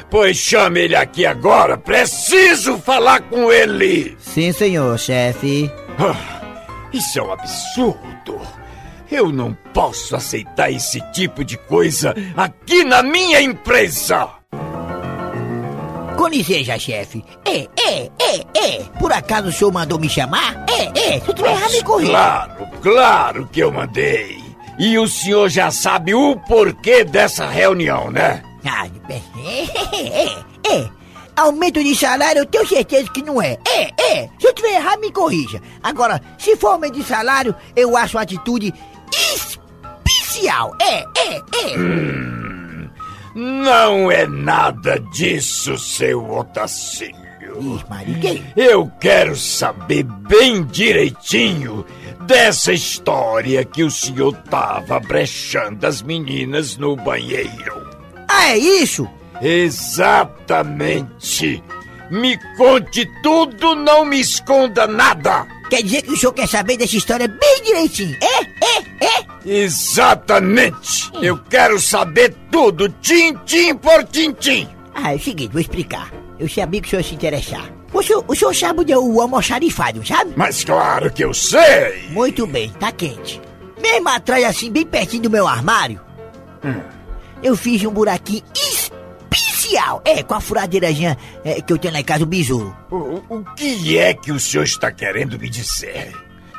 pois 0.09 0.35
chame 0.35 0.81
ele 0.81 0.95
aqui 0.95 1.27
agora, 1.27 1.77
preciso 1.77 2.79
falar 2.79 3.21
com 3.21 3.51
ele! 3.51 4.17
Sim, 4.19 4.51
senhor, 4.51 4.97
chefe. 4.97 5.71
Ah, 5.99 6.41
isso 6.91 7.19
é 7.19 7.21
um 7.21 7.31
absurdo. 7.31 8.41
Eu 9.11 9.31
não 9.31 9.55
posso 9.71 10.15
aceitar 10.15 10.71
esse 10.71 10.99
tipo 11.11 11.45
de 11.45 11.55
coisa 11.55 12.15
aqui 12.35 12.83
na 12.83 13.03
minha 13.03 13.39
empresa! 13.41 14.36
Licença, 16.27 16.77
chefe. 16.77 17.23
É, 17.45 17.67
é, 17.79 18.11
é, 18.19 18.45
é. 18.55 18.83
Por 18.99 19.11
acaso 19.11 19.47
o 19.47 19.51
senhor 19.51 19.71
mandou 19.71 19.99
me 19.99 20.09
chamar? 20.09 20.65
É, 20.69 21.15
é. 21.15 21.19
Se 21.19 21.29
eu 21.29 21.33
tiver 21.33 21.51
errado, 21.51 21.71
me 21.71 21.83
corrija. 21.83 22.11
Claro, 22.11 22.67
claro 22.81 23.49
que 23.51 23.59
eu 23.59 23.71
mandei. 23.71 24.37
E 24.79 24.97
o 24.97 25.07
senhor 25.07 25.49
já 25.49 25.71
sabe 25.71 26.13
o 26.13 26.35
porquê 26.35 27.03
dessa 27.03 27.47
reunião, 27.47 28.11
né? 28.11 28.43
Ah, 28.65 28.87
é, 29.09 29.21
é, 29.95 30.75
é. 30.75 30.89
Aumento 31.35 31.83
de 31.83 31.95
salário, 31.95 32.39
eu 32.39 32.45
tenho 32.45 32.67
certeza 32.67 33.09
que 33.11 33.21
não 33.21 33.41
é. 33.41 33.57
É, 33.67 33.91
é. 34.01 34.29
Se 34.39 34.47
eu 34.47 34.53
tiver 34.53 34.75
errado, 34.75 34.99
me 34.99 35.11
corrija. 35.11 35.61
Agora, 35.81 36.21
se 36.37 36.55
for 36.55 36.69
aumento 36.69 36.95
de 36.95 37.03
salário, 37.03 37.55
eu 37.75 37.95
acho 37.95 38.17
a 38.17 38.21
atitude 38.21 38.73
especial. 39.11 40.75
É, 40.81 40.99
é, 40.99 41.35
é. 41.37 41.77
Hum. 41.77 42.56
Não 43.37 44.11
é 44.11 44.25
nada 44.25 44.99
disso, 44.99 45.77
seu 45.77 46.27
Otacílio. 46.27 47.15
Eu 48.55 48.91
quero 48.99 49.35
saber 49.35 50.01
bem 50.01 50.63
direitinho 50.65 51.85
dessa 52.21 52.73
história 52.73 53.63
que 53.63 53.83
o 53.83 53.91
senhor 53.91 54.35
tava 54.49 54.99
brechando 54.99 55.85
as 55.85 56.01
meninas 56.01 56.77
no 56.77 56.95
banheiro. 56.95 57.87
Ah, 58.27 58.49
é 58.53 58.57
isso? 58.57 59.07
Exatamente. 59.39 60.43
Me 62.09 62.39
conte 62.57 63.07
tudo, 63.21 63.75
não 63.75 64.03
me 64.03 64.19
esconda 64.19 64.87
nada. 64.87 65.45
Quer 65.69 65.83
dizer 65.83 66.01
que 66.01 66.11
o 66.11 66.17
senhor 66.17 66.33
quer 66.33 66.47
saber 66.47 66.77
dessa 66.77 66.95
história 66.95 67.27
bem 67.27 67.63
direitinho? 67.63 68.17
É, 68.21 68.41
é, 68.65 69.05
é? 69.05 69.25
Exatamente. 69.45 71.11
Hum. 71.13 71.23
Eu 71.23 71.37
quero 71.49 71.79
saber 71.79 72.33
tudo, 72.51 72.89
tim-tim 72.89 73.75
por 73.75 74.03
tim-tim. 74.05 74.67
Ah, 74.93 75.13
é 75.13 75.15
o 75.15 75.19
seguinte, 75.19 75.51
vou 75.51 75.61
explicar. 75.61 76.11
Eu 76.39 76.49
sabia 76.49 76.81
que 76.81 76.87
o 76.87 76.89
senhor 76.89 77.03
se 77.03 77.15
interessar. 77.15 77.69
O 77.93 78.01
senhor, 78.01 78.23
o 78.27 78.35
senhor 78.35 78.55
sabe 78.55 78.81
onde 78.81 78.91
é 78.91 78.97
o 78.97 79.21
almoxarifado, 79.21 80.05
sabe? 80.05 80.33
Mas 80.35 80.63
claro 80.63 81.11
que 81.11 81.23
eu 81.23 81.33
sei. 81.33 82.09
Muito 82.09 82.45
bem, 82.47 82.69
tá 82.71 82.91
quente. 82.91 83.41
Mesmo 83.81 84.09
atrás, 84.09 84.43
assim, 84.43 84.71
bem 84.71 84.85
pertinho 84.85 85.23
do 85.23 85.29
meu 85.29 85.47
armário, 85.47 85.99
hum. 86.63 86.81
eu 87.43 87.55
fiz 87.55 87.83
um 87.83 87.91
buraquinho 87.91 88.43
É, 90.05 90.23
com 90.23 90.33
a 90.33 90.39
furadeirazinha 90.39 91.17
é, 91.43 91.61
que 91.61 91.73
eu 91.73 91.77
tenho 91.77 91.93
lá 91.93 91.99
em 91.99 92.03
casa, 92.03 92.23
o 92.23 92.27
besouro. 92.27 92.75
O, 92.89 93.21
o 93.29 93.45
que 93.55 93.97
é 93.97 94.13
que 94.13 94.31
o 94.31 94.39
senhor 94.39 94.63
está 94.63 94.91
querendo 94.91 95.37
me 95.39 95.49
dizer? 95.49 96.13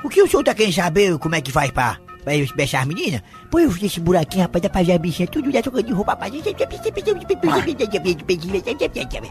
O 0.05 0.09
que 0.09 0.23
o 0.23 0.29
senhor 0.29 0.45
tá 0.45 0.55
querendo 0.55 0.75
saber 0.75 1.19
como 1.19 1.35
é 1.35 1.41
que 1.41 1.50
faz 1.50 1.71
pra, 1.71 1.99
pra 2.28 2.56
beijar 2.56 2.80
as 2.82 2.87
meninas? 2.87 3.23
Pô, 3.50 3.58
eu 3.58 3.70
fiz 3.70 3.85
esse 3.85 4.00
buraquinho, 4.00 4.42
rapaz, 4.42 4.62
dá 4.62 4.68
pra 4.68 4.82
ver 4.82 4.92
a 4.92 4.99
bichinha 4.99 5.28
tudo 5.28 5.50
já 5.50 5.62
trocando 5.62 5.85
de 5.85 5.92
roupa, 5.92 6.12
rapaz. 6.12 6.32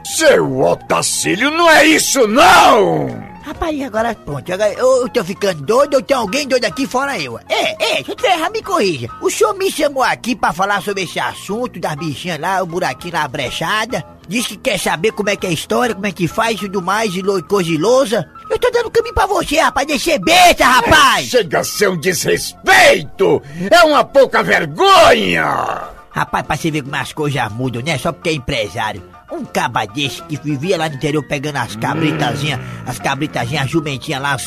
Seu 0.06 0.60
Otacílio, 0.60 1.52
não 1.52 1.70
é 1.70 1.86
isso, 1.86 2.28
não! 2.28 3.38
Rapaz, 3.48 3.82
agora 3.82 4.14
pronto, 4.14 4.52
agora 4.52 4.74
eu, 4.74 5.04
eu 5.04 5.10
tô 5.10 5.24
ficando 5.24 5.62
doido 5.62 5.94
ou 5.94 6.02
tem 6.02 6.18
alguém 6.18 6.46
doido 6.46 6.66
aqui 6.66 6.86
fora 6.86 7.18
eu? 7.18 7.40
É, 7.48 8.00
é, 8.00 8.04
se 8.04 8.12
eu 8.12 8.30
errado, 8.30 8.52
me 8.52 8.62
corrija. 8.62 9.08
O 9.22 9.32
senhor 9.32 9.54
me 9.54 9.72
chamou 9.72 10.04
aqui 10.04 10.36
pra 10.36 10.52
falar 10.52 10.82
sobre 10.82 11.04
esse 11.04 11.18
assunto 11.18 11.80
das 11.80 11.96
bichinhas 11.96 12.40
lá, 12.40 12.62
o 12.62 12.66
buraquinho 12.66 13.14
lá 13.14 13.26
brechada. 13.26 14.04
Diz 14.28 14.46
que 14.46 14.58
quer 14.58 14.78
saber 14.78 15.14
como 15.14 15.30
é 15.30 15.38
que 15.38 15.48
é 15.48 15.50
a 15.50 15.54
história, 15.54 15.96
como 15.96 16.06
é 16.06 16.12
que 16.12 16.28
faz 16.28 16.58
e 16.58 16.66
tudo 16.66 16.82
mais, 16.82 17.16
e 17.16 17.24
coisa 17.44 17.70
e 17.70 17.78
lousa. 17.78 18.30
Eu 18.58 18.60
tô 18.60 18.72
dando 18.72 18.90
caminho 18.90 19.14
pra 19.14 19.28
você, 19.28 19.60
rapaz, 19.60 19.86
deixa 19.86 20.18
besta, 20.18 20.66
rapaz! 20.66 21.28
Chega 21.28 21.60
a 21.60 21.64
ser 21.64 21.90
um 21.90 21.96
desrespeito! 21.96 23.40
É 23.70 23.84
uma 23.84 24.04
pouca 24.04 24.42
vergonha! 24.42 25.90
Rapaz, 26.10 26.44
pra 26.48 26.58
você 26.58 26.72
ver 26.72 26.82
como 26.82 26.96
as 26.96 27.14
coisas 27.14 27.52
mudam, 27.52 27.84
né? 27.84 28.00
Só 28.00 28.12
porque 28.12 28.30
é 28.30 28.34
empresário. 28.34 29.04
Um 29.30 29.44
caba 29.44 29.86
desse 29.86 30.24
que 30.24 30.38
vivia 30.38 30.78
lá 30.78 30.88
no 30.88 30.96
interior 30.96 31.22
pegando 31.24 31.58
as 31.58 31.76
cabritazinhas, 31.76 32.62
as 32.86 32.98
cabritazinhas, 32.98 33.66
as 33.66 33.70
jumentinhas 33.70 34.22
lá. 34.22 34.38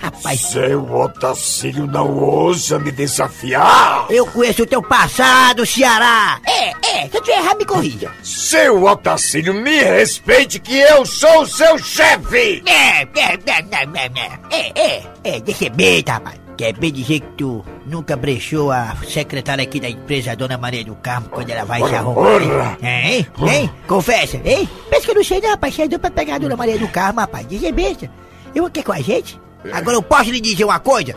Rapaz. 0.00 0.40
Seu 0.40 0.92
Otacílio 0.92 1.86
não 1.86 2.12
ousa 2.12 2.78
me 2.78 2.90
desafiar! 2.90 4.06
Eu 4.10 4.26
conheço 4.26 4.64
o 4.64 4.66
teu 4.66 4.82
passado, 4.82 5.64
Ceará! 5.64 6.40
É, 6.46 6.70
é, 6.70 7.08
se 7.08 7.16
eu 7.16 7.22
tiver 7.22 7.38
errado, 7.38 7.58
me 7.58 7.64
corrija. 7.64 8.10
Seu 8.22 8.82
Otacílio, 8.84 9.54
me 9.54 9.82
respeite 9.82 10.58
que 10.58 10.76
eu 10.78 11.06
sou 11.06 11.42
o 11.42 11.46
seu 11.46 11.78
chefe! 11.78 12.62
É, 12.66 13.02
é, 13.02 13.08
é, 13.14 13.34
é, 13.36 14.10
é, 14.50 14.72
é, 14.74 15.02
é, 15.24 15.40
deixa 15.40 15.70
bem, 15.70 16.04
rapaz. 16.06 16.43
Quer 16.56 16.72
bem 16.74 16.92
dizer 16.92 17.20
que 17.20 17.26
tu 17.36 17.64
nunca 17.84 18.16
brechou 18.16 18.70
a 18.70 18.94
secretária 19.08 19.64
aqui 19.64 19.80
da 19.80 19.88
empresa, 19.88 20.32
a 20.32 20.34
dona 20.36 20.56
Maria 20.56 20.84
do 20.84 20.94
Carmo, 20.94 21.28
quando 21.28 21.50
ela 21.50 21.64
vai 21.64 21.82
se 21.82 21.94
arrumar? 21.94 22.40
Hein? 22.80 23.26
Hein? 23.40 23.70
Confessa, 23.88 24.36
hein? 24.44 24.68
Pensa 24.88 25.04
que 25.04 25.10
eu 25.10 25.14
não 25.16 25.24
sei 25.24 25.40
não, 25.40 25.50
rapaz. 25.50 25.74
Você 25.74 25.82
é 25.82 25.98
pra 25.98 26.10
pegar 26.10 26.36
a 26.36 26.38
dona 26.38 26.56
Maria 26.56 26.78
do 26.78 26.86
Carmo, 26.88 27.20
rapaz. 27.20 27.46
Dizer 27.48 27.72
besta. 27.72 28.08
Eu 28.54 28.66
aqui 28.66 28.82
com 28.84 28.92
a 28.92 29.00
gente? 29.00 29.40
Agora 29.72 29.96
eu 29.96 30.02
posso 30.02 30.30
lhe 30.30 30.40
dizer 30.40 30.64
uma 30.64 30.78
coisa? 30.78 31.14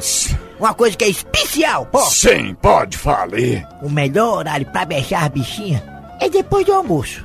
Uma 0.60 0.74
coisa 0.74 0.98
que 0.98 1.04
é 1.04 1.10
especial, 1.10 1.86
pô? 1.86 2.02
Sim, 2.02 2.56
pode, 2.60 2.98
fale. 2.98 3.64
O 3.82 3.90
melhor 3.90 4.40
horário 4.40 4.66
pra 4.66 4.86
beijar 4.86 5.26
a 5.26 5.30
bichinha 5.30 5.84
é 6.20 6.28
depois 6.30 6.66
do 6.66 6.74
almoço. 6.74 7.24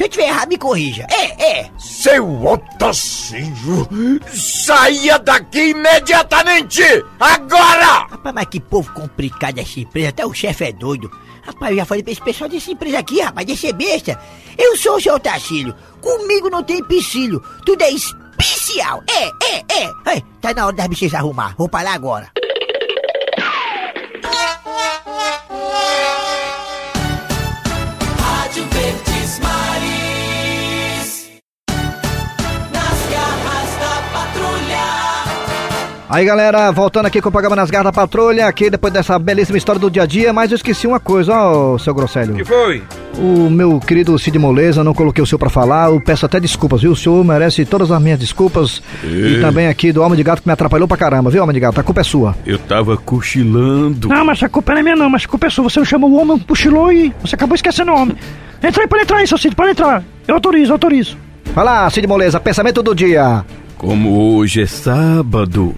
Se 0.00 0.04
eu 0.04 0.08
tiver 0.08 0.28
errado, 0.28 0.48
me 0.48 0.56
corrija. 0.56 1.06
É, 1.10 1.60
é. 1.60 1.70
Seu 1.76 2.42
Otacílio, 2.42 3.86
saia 4.32 5.18
daqui 5.18 5.72
imediatamente! 5.72 6.80
Agora! 7.20 8.06
Rapaz, 8.08 8.34
mas 8.34 8.46
que 8.46 8.60
povo 8.60 8.90
complicado 8.94 9.58
essa 9.58 9.78
empresa, 9.78 10.08
até 10.08 10.24
o 10.24 10.32
chefe 10.32 10.64
é 10.64 10.72
doido. 10.72 11.10
Rapaz, 11.42 11.72
eu 11.72 11.76
já 11.76 11.84
falei 11.84 12.02
pra 12.02 12.12
esse 12.12 12.22
pessoal 12.22 12.48
dessa 12.48 12.70
empresa 12.70 12.98
aqui, 12.98 13.20
rapaz, 13.20 13.46
de 13.46 13.54
ser 13.54 13.74
besta. 13.74 14.18
Eu 14.56 14.74
sou 14.74 14.96
o 14.96 15.00
seu 15.02 15.16
Otacílio, 15.16 15.76
comigo 16.00 16.48
não 16.48 16.62
tem 16.62 16.78
empecilho, 16.78 17.38
tudo 17.66 17.82
é 17.82 17.90
especial. 17.90 19.02
É, 19.06 19.26
é, 19.26 19.64
é. 19.68 20.16
é 20.16 20.22
tá 20.40 20.54
na 20.54 20.64
hora 20.64 20.76
das 20.76 20.86
bichas 20.86 21.12
arrumar, 21.12 21.54
vou 21.58 21.68
parar 21.68 21.92
agora. 21.92 22.32
Aí 36.12 36.24
galera, 36.24 36.72
voltando 36.72 37.06
aqui 37.06 37.20
com 37.20 37.28
o 37.28 37.32
programa 37.32 37.54
Nas 37.54 37.70
Garras 37.70 37.84
da 37.84 37.92
Patrulha, 37.92 38.48
aqui 38.48 38.68
depois 38.68 38.92
dessa 38.92 39.16
belíssima 39.16 39.56
história 39.56 39.80
do 39.80 39.88
dia 39.88 40.02
a 40.02 40.06
dia, 40.06 40.32
mas 40.32 40.50
eu 40.50 40.56
esqueci 40.56 40.84
uma 40.84 40.98
coisa, 40.98 41.32
ó, 41.32 41.78
seu 41.78 41.94
Grosselho. 41.94 42.34
que 42.34 42.44
foi? 42.44 42.82
O 43.16 43.48
meu 43.48 43.78
querido 43.78 44.18
Cid 44.18 44.36
Moleza, 44.36 44.82
não 44.82 44.92
coloquei 44.92 45.22
o 45.22 45.26
senhor 45.26 45.38
pra 45.38 45.48
falar, 45.48 45.88
eu 45.88 46.00
peço 46.00 46.26
até 46.26 46.40
desculpas, 46.40 46.82
viu? 46.82 46.90
O 46.90 46.96
senhor 46.96 47.24
merece 47.24 47.64
todas 47.64 47.92
as 47.92 48.02
minhas 48.02 48.18
desculpas 48.18 48.82
e, 49.04 49.36
e 49.36 49.40
também 49.40 49.68
aqui 49.68 49.92
do 49.92 50.02
Homem 50.02 50.16
de 50.16 50.24
Gato 50.24 50.42
que 50.42 50.48
me 50.48 50.52
atrapalhou 50.52 50.88
pra 50.88 50.96
caramba, 50.96 51.30
viu, 51.30 51.44
Homem 51.44 51.54
de 51.54 51.60
Gato? 51.60 51.78
A 51.78 51.84
culpa 51.84 52.00
é 52.00 52.04
sua. 52.04 52.34
Eu 52.44 52.58
tava 52.58 52.96
cochilando. 52.96 54.08
Não, 54.08 54.24
mas 54.24 54.42
a 54.42 54.48
culpa 54.48 54.72
não 54.72 54.80
é 54.80 54.82
minha 54.82 54.96
não, 54.96 55.08
mas 55.08 55.24
a 55.24 55.28
culpa 55.28 55.46
é 55.46 55.50
sua. 55.50 55.62
Você 55.70 55.78
não 55.78 55.86
chamou 55.86 56.10
o 56.10 56.20
homem, 56.20 56.40
cochilou 56.40 56.92
e 56.92 57.14
você 57.20 57.36
acabou 57.36 57.54
esquecendo 57.54 57.92
o 57.92 57.94
homem. 57.94 58.16
Entra 58.60 58.82
aí, 58.82 58.88
pode 58.88 59.04
entrar 59.04 59.18
aí, 59.18 59.28
seu 59.28 59.38
Cid, 59.38 59.54
pode 59.54 59.70
entrar. 59.70 60.02
Eu 60.26 60.34
autorizo, 60.34 60.70
eu 60.70 60.74
autorizo. 60.74 61.16
Vai 61.54 61.64
lá, 61.64 61.88
Cid 61.88 62.04
Moleza, 62.08 62.40
pensamento 62.40 62.82
do 62.82 62.96
dia. 62.96 63.44
Como 63.78 64.34
hoje 64.34 64.60
é 64.62 64.66
sábado, 64.66 65.74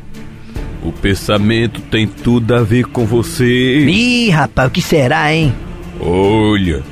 o 0.82 0.92
pensamento 0.92 1.80
tem 1.82 2.06
tudo 2.06 2.54
a 2.54 2.62
ver 2.62 2.84
com 2.86 3.06
você. 3.06 3.86
Ih, 3.86 4.30
rapaz, 4.30 4.68
o 4.68 4.70
que 4.70 4.82
será, 4.82 5.32
hein? 5.32 5.54
Olha, 6.00 6.82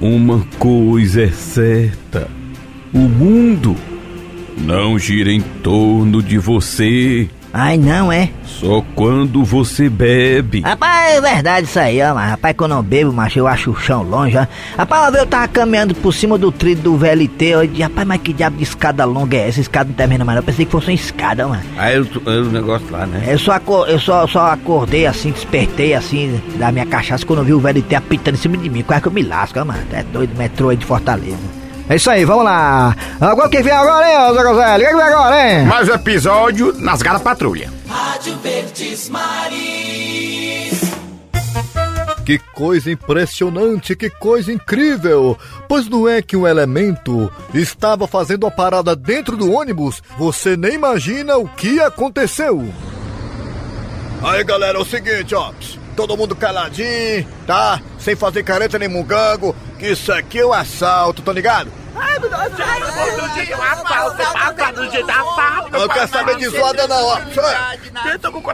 uma 0.00 0.46
coisa 0.58 1.22
é 1.22 1.30
certa: 1.30 2.28
o 2.92 2.98
mundo 2.98 3.74
não 4.58 4.98
gira 4.98 5.32
em 5.32 5.40
torno 5.40 6.22
de 6.22 6.38
você. 6.38 7.28
Ai, 7.52 7.78
não, 7.78 8.12
é? 8.12 8.30
Só 8.44 8.84
quando 8.94 9.44
você 9.44 9.88
bebe. 9.88 10.60
Rapaz, 10.60 11.16
é 11.16 11.20
verdade 11.20 11.66
isso 11.66 11.78
aí, 11.78 12.02
ó, 12.02 12.14
mas 12.14 12.30
rapaz, 12.30 12.54
quando 12.56 12.72
eu 12.72 12.82
bebo, 12.82 13.12
macho, 13.12 13.38
eu 13.38 13.46
acho 13.46 13.70
o 13.70 13.76
chão 13.76 14.02
longe, 14.02 14.36
ó. 14.36 14.46
Rapaz, 14.76 15.02
uma 15.02 15.10
vez 15.10 15.22
eu 15.22 15.28
tava 15.28 15.48
caminhando 15.48 15.94
por 15.94 16.12
cima 16.12 16.36
do 16.36 16.52
trilho 16.52 16.82
do 16.82 16.96
VLT, 16.96 17.44
eu 17.44 17.66
disse, 17.66 17.82
rapaz, 17.82 18.06
mas 18.06 18.20
que 18.20 18.32
diabo 18.32 18.56
de 18.56 18.64
escada 18.64 19.04
longa 19.04 19.36
é 19.36 19.48
essa? 19.48 19.60
Escada 19.60 19.88
não 19.88 19.94
termina 19.94 20.24
mais, 20.24 20.36
não. 20.36 20.42
eu 20.42 20.46
pensei 20.46 20.66
que 20.66 20.72
fosse 20.72 20.88
uma 20.88 20.94
escada, 20.94 21.46
mano. 21.46 21.62
Aí 21.76 21.98
o 21.98 22.44
negócio 22.50 22.86
lá, 22.90 23.06
né? 23.06 23.24
Eu 23.28 23.38
só, 23.38 23.60
eu 23.86 23.98
só, 23.98 24.26
só 24.26 24.50
acordei 24.52 25.06
assim, 25.06 25.30
despertei 25.30 25.94
assim, 25.94 26.40
da 26.56 26.70
minha 26.70 26.86
cachaça, 26.86 27.24
quando 27.24 27.40
eu 27.40 27.44
vi 27.44 27.54
o 27.54 27.60
VLT 27.60 27.94
apitando 27.94 28.34
em 28.34 28.38
cima 28.38 28.56
de 28.56 28.68
mim, 28.68 28.82
quase 28.82 29.02
que 29.02 29.08
eu 29.08 29.12
me 29.12 29.22
lasco, 29.22 29.58
ó, 29.60 29.64
mano. 29.64 29.80
É 29.92 30.02
doido, 30.02 30.36
metrô 30.36 30.68
aí 30.68 30.76
de 30.76 30.84
Fortaleza. 30.84 31.58
É 31.88 31.96
isso 31.96 32.10
aí, 32.10 32.22
vamos 32.24 32.44
lá. 32.44 32.94
Agora 33.18 33.48
quem 33.48 33.62
vem 33.62 33.72
agora, 33.72 34.06
hein, 34.06 34.34
Zé 34.34 34.42
Gonzalo? 34.42 34.84
Quem 34.84 34.94
vem 34.94 35.02
agora, 35.02 35.50
hein? 35.50 35.66
Mais 35.66 35.88
um 35.88 35.94
episódio 35.94 36.74
nas 36.78 37.00
Garras 37.00 37.22
Patrulha. 37.22 37.72
Rádio 37.88 38.36
Verdes 38.38 39.08
Maris. 39.08 40.80
Que 42.26 42.38
coisa 42.38 42.90
impressionante, 42.90 43.96
que 43.96 44.10
coisa 44.10 44.52
incrível! 44.52 45.38
Pois 45.66 45.88
não 45.88 46.06
é 46.06 46.20
que 46.20 46.36
um 46.36 46.46
elemento 46.46 47.32
estava 47.54 48.06
fazendo 48.06 48.44
uma 48.44 48.50
parada 48.50 48.94
dentro 48.94 49.34
do 49.34 49.50
ônibus? 49.50 50.02
Você 50.18 50.58
nem 50.58 50.74
imagina 50.74 51.38
o 51.38 51.48
que 51.48 51.80
aconteceu. 51.80 52.68
Aí 54.22 54.44
galera, 54.44 54.76
é 54.76 54.80
o 54.82 54.84
seguinte, 54.84 55.34
ó. 55.34 55.52
Todo 55.98 56.16
mundo 56.16 56.36
caladinho, 56.36 57.26
tá? 57.44 57.80
Sem 57.98 58.14
fazer 58.14 58.44
careta 58.44 58.78
nem 58.78 58.86
mungango, 58.86 59.52
que 59.80 59.86
isso 59.88 60.12
aqui 60.12 60.38
é 60.38 60.46
um 60.46 60.52
assalto, 60.52 61.22
tá 61.22 61.32
ligado? 61.32 61.72
Ai, 61.96 62.20
meu 62.20 62.30
Deus, 62.30 62.42
eu 65.72 65.80
não 65.80 65.88
quero 65.88 66.08
saber 66.08 66.36
de 66.36 66.48
zoada 66.50 66.86
não, 66.86 67.04
ó. 67.04 67.16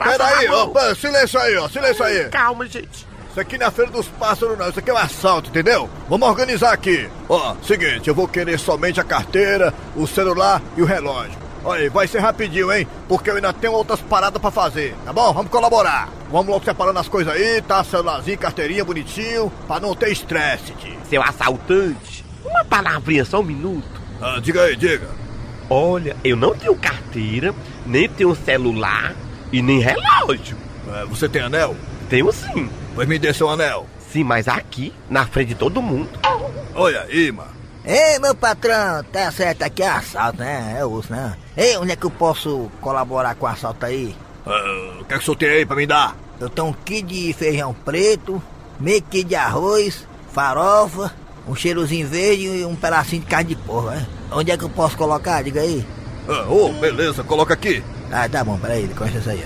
Peraí, 0.03 0.49
ó, 0.49 0.95
silêncio 0.95 1.39
aí, 1.39 1.55
ó, 1.59 1.69
silêncio 1.69 2.03
aí. 2.03 2.31
Calma, 2.31 2.67
gente. 2.67 3.07
Isso 3.31 3.41
aqui 3.41 3.59
não 3.59 3.67
é 3.67 3.71
Feira 3.71 3.91
dos 3.91 4.09
Pássaros, 4.09 4.57
não. 4.57 4.71
Isso 4.71 4.79
aqui 4.79 4.89
é 4.89 4.95
um 4.95 4.97
assalto, 4.97 5.51
entendeu? 5.51 5.91
Vamos 6.09 6.27
organizar 6.27 6.73
aqui. 6.73 7.11
Ó, 7.29 7.57
seguinte, 7.63 8.09
eu 8.09 8.15
vou 8.15 8.27
querer 8.27 8.59
somente 8.59 9.01
a 9.01 9.05
carteira, 9.05 9.75
o 9.95 10.07
celular 10.07 10.63
e 10.79 10.83
o 10.83 10.87
relógio. 10.87 11.44
Olha 11.65 11.91
vai 11.91 12.07
ser 12.07 12.19
rapidinho, 12.19 12.71
hein? 12.71 12.87
Porque 13.09 13.31
eu 13.31 13.37
ainda 13.37 13.53
tenho 13.53 13.73
outras 13.73 14.01
paradas 14.01 14.41
pra 14.41 14.51
fazer, 14.51 14.95
tá 15.05 15.13
bom? 15.13 15.33
Vamos 15.33 15.51
colaborar. 15.51 16.11
Vamos 16.31 16.49
logo 16.49 16.65
separando 16.65 16.99
as 16.99 17.09
coisas 17.09 17.33
aí, 17.33 17.63
tá? 17.63 17.83
Celularzinho, 17.83 18.39
carteirinha, 18.39 18.85
bonitinho, 18.85 19.51
pra 19.67 19.81
não 19.81 19.95
ter 19.95 20.11
estresse, 20.13 20.73
tio. 20.73 20.99
Seu 21.09 21.23
assaltante, 21.23 22.25
uma 22.45 22.65
palavrinha, 22.65 23.25
só 23.25 23.41
um 23.41 23.45
minuto. 23.45 23.89
Ah, 24.21 24.39
diga 24.41 24.65
aí, 24.65 24.77
diga. 24.77 25.09
Olha, 25.71 26.15
eu 26.23 26.37
não 26.37 26.55
tenho 26.55 26.77
carteira, 26.77 27.55
nem 27.87 28.09
tenho 28.09 28.35
celular 28.35 29.15
e 29.51 29.63
nem 29.63 29.79
relógio. 29.79 30.57
É, 30.93 31.07
você 31.07 31.29
tem 31.29 31.41
anel? 31.41 31.75
Tenho 32.11 32.31
sim. 32.31 32.69
Pois 32.95 33.09
me 33.09 33.19
dê 33.19 33.33
seu 33.33 33.49
anel. 33.49 33.87
Sim, 34.11 34.23
mas 34.23 34.47
aqui, 34.47 34.93
na 35.09 35.27
frente 35.27 35.49
de 35.49 35.55
todo 35.55 35.81
mundo. 35.81 36.11
Olha 36.75 37.03
aí, 37.03 37.33
mano. 37.33 37.51
Ei, 37.87 38.19
meu 38.19 38.35
patrão, 38.35 39.05
tá 39.13 39.31
certo, 39.31 39.63
aqui 39.63 39.83
é 39.83 39.89
assalto, 39.89 40.39
né? 40.39 40.77
É 40.79 40.87
osso, 40.87 41.13
né? 41.13 41.37
Ei, 41.55 41.77
onde 41.77 41.93
é 41.93 41.97
que 41.97 42.07
eu 42.07 42.11
posso 42.11 42.71
colaborar 42.81 43.35
com 43.35 43.45
o 43.45 43.49
assalto 43.49 43.85
aí? 43.85 44.17
Uh, 44.47 45.03
o 45.03 45.05
que 45.05 45.13
é 45.13 45.19
que 45.19 45.23
o 45.23 45.25
senhor 45.27 45.37
tem 45.37 45.51
aí 45.51 45.67
pra 45.67 45.77
me 45.77 45.87
dar? 45.87 46.17
Eu 46.41 46.49
tenho 46.49 46.69
um 46.69 46.73
kit 46.73 47.03
de 47.03 47.35
feijão 47.35 47.75
preto, 47.85 48.43
meio 48.81 49.03
kit 49.03 49.25
de 49.25 49.35
arroz, 49.35 50.09
farofa, 50.33 51.13
um 51.47 51.55
cheirozinho 51.55 52.09
verde 52.09 52.47
e 52.47 52.65
um 52.65 52.75
pedacinho 52.75 53.21
de 53.21 53.29
carne 53.29 53.55
de 53.55 53.57
porco, 53.57 53.91
né? 53.91 54.07
Onde 54.33 54.51
é 54.51 54.57
que 54.57 54.65
eu 54.65 54.71
posso 54.71 54.97
colocar? 54.97 55.43
Diga 55.43 55.61
aí. 55.61 55.87
Ah, 56.27 56.47
oh, 56.49 56.73
beleza, 56.73 57.23
coloca 57.23 57.53
aqui. 57.53 57.85
Ah, 58.11 58.27
tá 58.27 58.43
bom, 58.43 58.59
peraí, 58.59 58.89
com 58.89 59.05
isso 59.05 59.29
aí. 59.29 59.45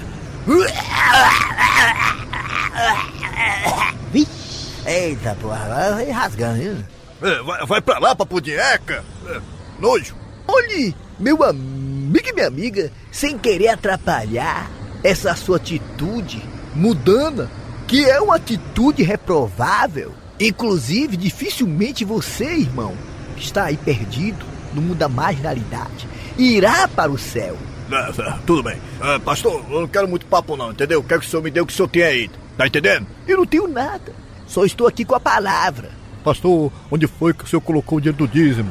Eita, 4.86 5.36
porra, 5.40 5.92
vai 5.94 6.08
rasgando, 6.10 6.60
viu? 6.60 6.97
É, 7.22 7.42
vai, 7.42 7.66
vai 7.66 7.80
pra 7.80 7.98
lá, 7.98 8.14
papudieca. 8.14 9.04
É, 9.26 9.40
nojo. 9.78 10.14
Olhe, 10.46 10.94
meu 11.18 11.42
amigo 11.42 12.28
e 12.28 12.32
minha 12.32 12.46
amiga, 12.46 12.92
sem 13.10 13.36
querer 13.38 13.68
atrapalhar 13.68 14.70
essa 15.02 15.34
sua 15.34 15.56
atitude 15.56 16.42
mudana, 16.74 17.50
que 17.86 18.08
é 18.08 18.20
uma 18.20 18.36
atitude 18.36 19.02
reprovável. 19.02 20.14
Inclusive, 20.40 21.16
dificilmente 21.16 22.04
você, 22.04 22.44
irmão, 22.44 22.94
que 23.36 23.42
está 23.42 23.64
aí 23.64 23.76
perdido 23.76 24.44
no 24.72 24.80
mundo 24.80 24.98
da 24.98 25.08
marginalidade, 25.08 26.08
irá 26.36 26.86
para 26.86 27.10
o 27.10 27.18
céu. 27.18 27.56
É, 27.90 28.22
é, 28.22 28.38
tudo 28.46 28.62
bem. 28.62 28.80
É, 29.00 29.18
pastor, 29.18 29.64
eu 29.70 29.80
não 29.80 29.88
quero 29.88 30.06
muito 30.06 30.26
papo 30.26 30.56
não, 30.56 30.70
entendeu? 30.70 31.02
Quero 31.02 31.20
que 31.20 31.26
o 31.26 31.30
senhor 31.30 31.42
me 31.42 31.50
dê 31.50 31.60
o 31.60 31.66
que 31.66 31.72
o 31.72 31.76
senhor 31.76 31.88
tem 31.88 32.02
aí. 32.02 32.30
Tá 32.56 32.66
entendendo? 32.66 33.06
Eu 33.26 33.38
não 33.38 33.46
tenho 33.46 33.66
nada. 33.66 34.12
Só 34.46 34.64
estou 34.64 34.86
aqui 34.86 35.04
com 35.04 35.14
a 35.14 35.20
palavra. 35.20 35.97
Pastor, 36.28 36.70
onde 36.90 37.06
foi 37.06 37.32
que 37.32 37.44
o 37.44 37.46
senhor 37.46 37.62
colocou 37.62 37.96
o 37.96 38.00
dinheiro 38.02 38.18
do 38.18 38.28
dízimo? 38.28 38.70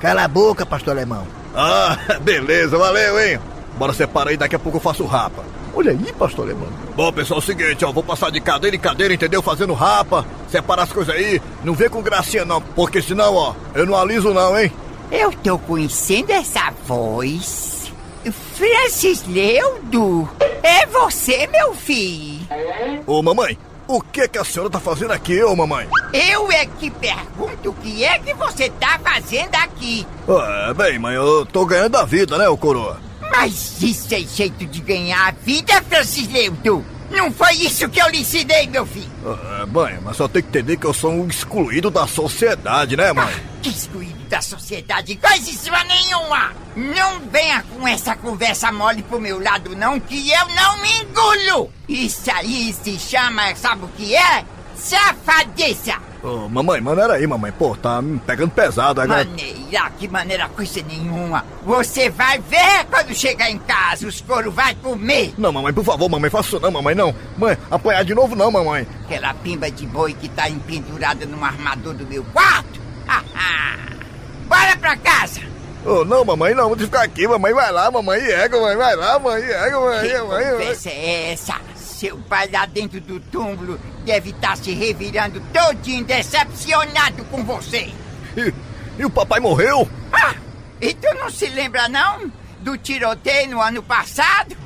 Cala 0.00 0.24
a 0.24 0.28
boca, 0.28 0.64
pastor 0.64 0.96
alemão. 0.96 1.26
Ah, 1.54 1.94
beleza, 2.24 2.78
valeu, 2.78 3.20
hein? 3.20 3.38
Bora 3.76 3.92
separar 3.92 4.30
aí, 4.30 4.38
daqui 4.38 4.56
a 4.56 4.58
pouco 4.58 4.78
eu 4.78 4.80
faço 4.80 5.04
rapa. 5.04 5.44
Olha 5.74 5.90
aí, 5.90 6.10
pastor 6.18 6.46
alemão. 6.46 6.68
Bom, 6.96 7.12
pessoal, 7.12 7.38
é 7.38 7.42
o 7.42 7.44
seguinte, 7.44 7.84
ó, 7.84 7.92
vou 7.92 8.02
passar 8.02 8.30
de 8.30 8.40
cadeira 8.40 8.74
em 8.74 8.80
cadeira, 8.80 9.12
entendeu? 9.12 9.42
Fazendo 9.42 9.74
rapa, 9.74 10.24
separar 10.48 10.84
as 10.84 10.92
coisas 10.92 11.14
aí. 11.14 11.38
Não 11.62 11.74
vem 11.74 11.90
com 11.90 12.00
gracinha 12.00 12.46
não, 12.46 12.62
porque 12.62 13.02
senão, 13.02 13.34
ó, 13.34 13.54
eu 13.74 13.84
não 13.84 13.94
aliso 13.94 14.32
não, 14.32 14.58
hein? 14.58 14.72
Eu 15.12 15.32
tô 15.32 15.58
conhecendo 15.58 16.30
essa 16.30 16.72
voz. 16.86 17.92
Francis 18.54 19.26
Leudo, 19.26 20.26
é 20.62 20.86
você, 20.86 21.46
meu 21.46 21.74
filho? 21.74 22.40
Ô, 23.06 23.22
mamãe, 23.22 23.58
o 23.90 24.00
que 24.00 24.28
que 24.28 24.38
a 24.38 24.44
senhora 24.44 24.70
tá 24.70 24.78
fazendo 24.78 25.10
aqui, 25.10 25.42
ô 25.42 25.56
mamãe? 25.56 25.88
Eu 26.12 26.50
é 26.52 26.64
que 26.64 26.90
pergunto 26.90 27.70
o 27.70 27.74
que 27.74 28.04
é 28.04 28.18
que 28.20 28.32
você 28.34 28.70
tá 28.70 29.00
fazendo 29.02 29.54
aqui. 29.56 30.06
É, 30.28 30.74
bem, 30.74 30.98
mãe, 30.98 31.16
eu 31.16 31.44
tô 31.44 31.66
ganhando 31.66 31.96
a 31.96 32.04
vida, 32.04 32.38
né, 32.38 32.48
ô 32.48 32.56
coroa? 32.56 33.00
Mas 33.32 33.82
isso 33.82 34.14
é 34.14 34.20
jeito 34.20 34.64
de 34.66 34.80
ganhar 34.80 35.28
a 35.28 35.30
vida, 35.32 35.82
Francis 35.88 36.30
Leudo? 36.32 36.84
Não 37.10 37.32
foi 37.32 37.52
isso 37.54 37.88
que 37.88 38.00
eu 38.00 38.08
lhe 38.08 38.20
ensinei, 38.20 38.66
meu 38.68 38.86
filho. 38.86 39.10
É, 39.60 39.66
mãe, 39.66 39.98
mas 40.02 40.16
só 40.16 40.28
tem 40.28 40.42
que 40.42 40.48
entender 40.48 40.76
que 40.76 40.86
eu 40.86 40.94
sou 40.94 41.10
um 41.10 41.26
excluído 41.26 41.90
da 41.90 42.06
sociedade, 42.06 42.96
né, 42.96 43.12
mãe? 43.12 43.26
Ah, 43.28 43.60
que 43.60 43.68
excluído 43.68 44.24
da 44.28 44.40
sociedade? 44.40 45.16
Coisíssima 45.16 45.82
nenhuma! 45.84 46.52
Não 46.76 47.20
venha 47.30 47.62
com 47.64 47.86
essa 47.86 48.14
conversa 48.14 48.70
mole 48.70 49.02
pro 49.02 49.20
meu 49.20 49.42
lado, 49.42 49.74
não, 49.74 49.98
que 49.98 50.30
eu 50.30 50.48
não 50.48 50.76
me 50.78 51.02
engulo! 51.02 51.72
Isso 51.88 52.30
aí 52.30 52.72
se 52.72 52.98
chama, 52.98 53.54
sabe 53.56 53.84
o 53.84 53.88
que 53.88 54.14
é? 54.14 54.44
Safadeza! 54.76 56.09
Oh, 56.22 56.48
mamãe, 56.48 56.80
maneira 56.80 57.14
aí, 57.14 57.26
mamãe. 57.26 57.50
Pô, 57.50 57.74
tá 57.74 58.02
me 58.02 58.18
pegando 58.20 58.50
pesado 58.50 59.00
agora. 59.00 59.24
Maneira, 59.24 59.90
que 59.98 60.06
maneira 60.06 60.48
coisa 60.48 60.82
nenhuma. 60.82 61.44
Você 61.64 62.10
vai 62.10 62.38
ver 62.38 62.84
quando 62.90 63.14
chegar 63.14 63.50
em 63.50 63.58
casa, 63.58 64.06
os 64.06 64.20
couro 64.20 64.50
vai 64.50 64.74
comer. 64.74 65.32
Não, 65.38 65.50
mamãe, 65.52 65.72
por 65.72 65.84
favor, 65.84 66.08
mamãe, 66.10 66.28
faça 66.28 66.48
isso 66.48 66.60
não, 66.60 66.70
mamãe, 66.70 66.94
não. 66.94 67.14
Mãe, 67.38 67.56
apanhar 67.70 68.04
de 68.04 68.14
novo 68.14 68.36
não, 68.36 68.50
mamãe. 68.50 68.86
Aquela 69.04 69.32
pimba 69.32 69.70
de 69.70 69.86
boi 69.86 70.12
que 70.12 70.28
tá 70.28 70.48
empendurada 70.48 71.24
no 71.24 71.42
armador 71.42 71.94
do 71.94 72.06
meu 72.06 72.22
quarto. 72.24 72.80
Bora 74.46 74.76
pra 74.76 74.96
casa. 74.96 75.40
Oh, 75.86 76.04
não, 76.04 76.22
mamãe, 76.24 76.54
não, 76.54 76.68
vamos 76.68 76.84
ficar 76.84 77.02
aqui, 77.02 77.26
mamãe, 77.26 77.54
vai 77.54 77.72
lá, 77.72 77.90
mamãe, 77.90 78.20
ega, 78.20 78.58
mamãe, 78.58 78.76
vai 78.76 78.96
lá, 78.96 79.18
mãe, 79.18 79.42
ega, 79.42 79.80
mãe, 79.80 80.08
que 80.08 80.18
mãe. 80.18 80.50
conversa 80.50 80.90
é 80.90 81.32
essa? 81.32 81.54
Seu 82.00 82.16
pai 82.16 82.48
lá 82.50 82.64
dentro 82.64 82.98
do 82.98 83.20
túmulo 83.20 83.78
deve 84.06 84.30
estar 84.30 84.56
tá 84.56 84.56
se 84.56 84.72
revirando 84.72 85.38
todinho 85.52 86.02
decepcionado 86.02 87.22
com 87.26 87.44
você. 87.44 87.92
E, 88.34 88.54
e 88.98 89.04
o 89.04 89.10
papai 89.10 89.38
morreu? 89.38 89.86
Ah, 90.10 90.34
e 90.80 90.94
tu 90.94 91.14
não 91.18 91.28
se 91.28 91.46
lembra 91.48 91.90
não? 91.90 92.32
Do 92.60 92.78
tiroteio 92.78 93.50
no 93.50 93.60
ano 93.60 93.82
passado? 93.82 94.56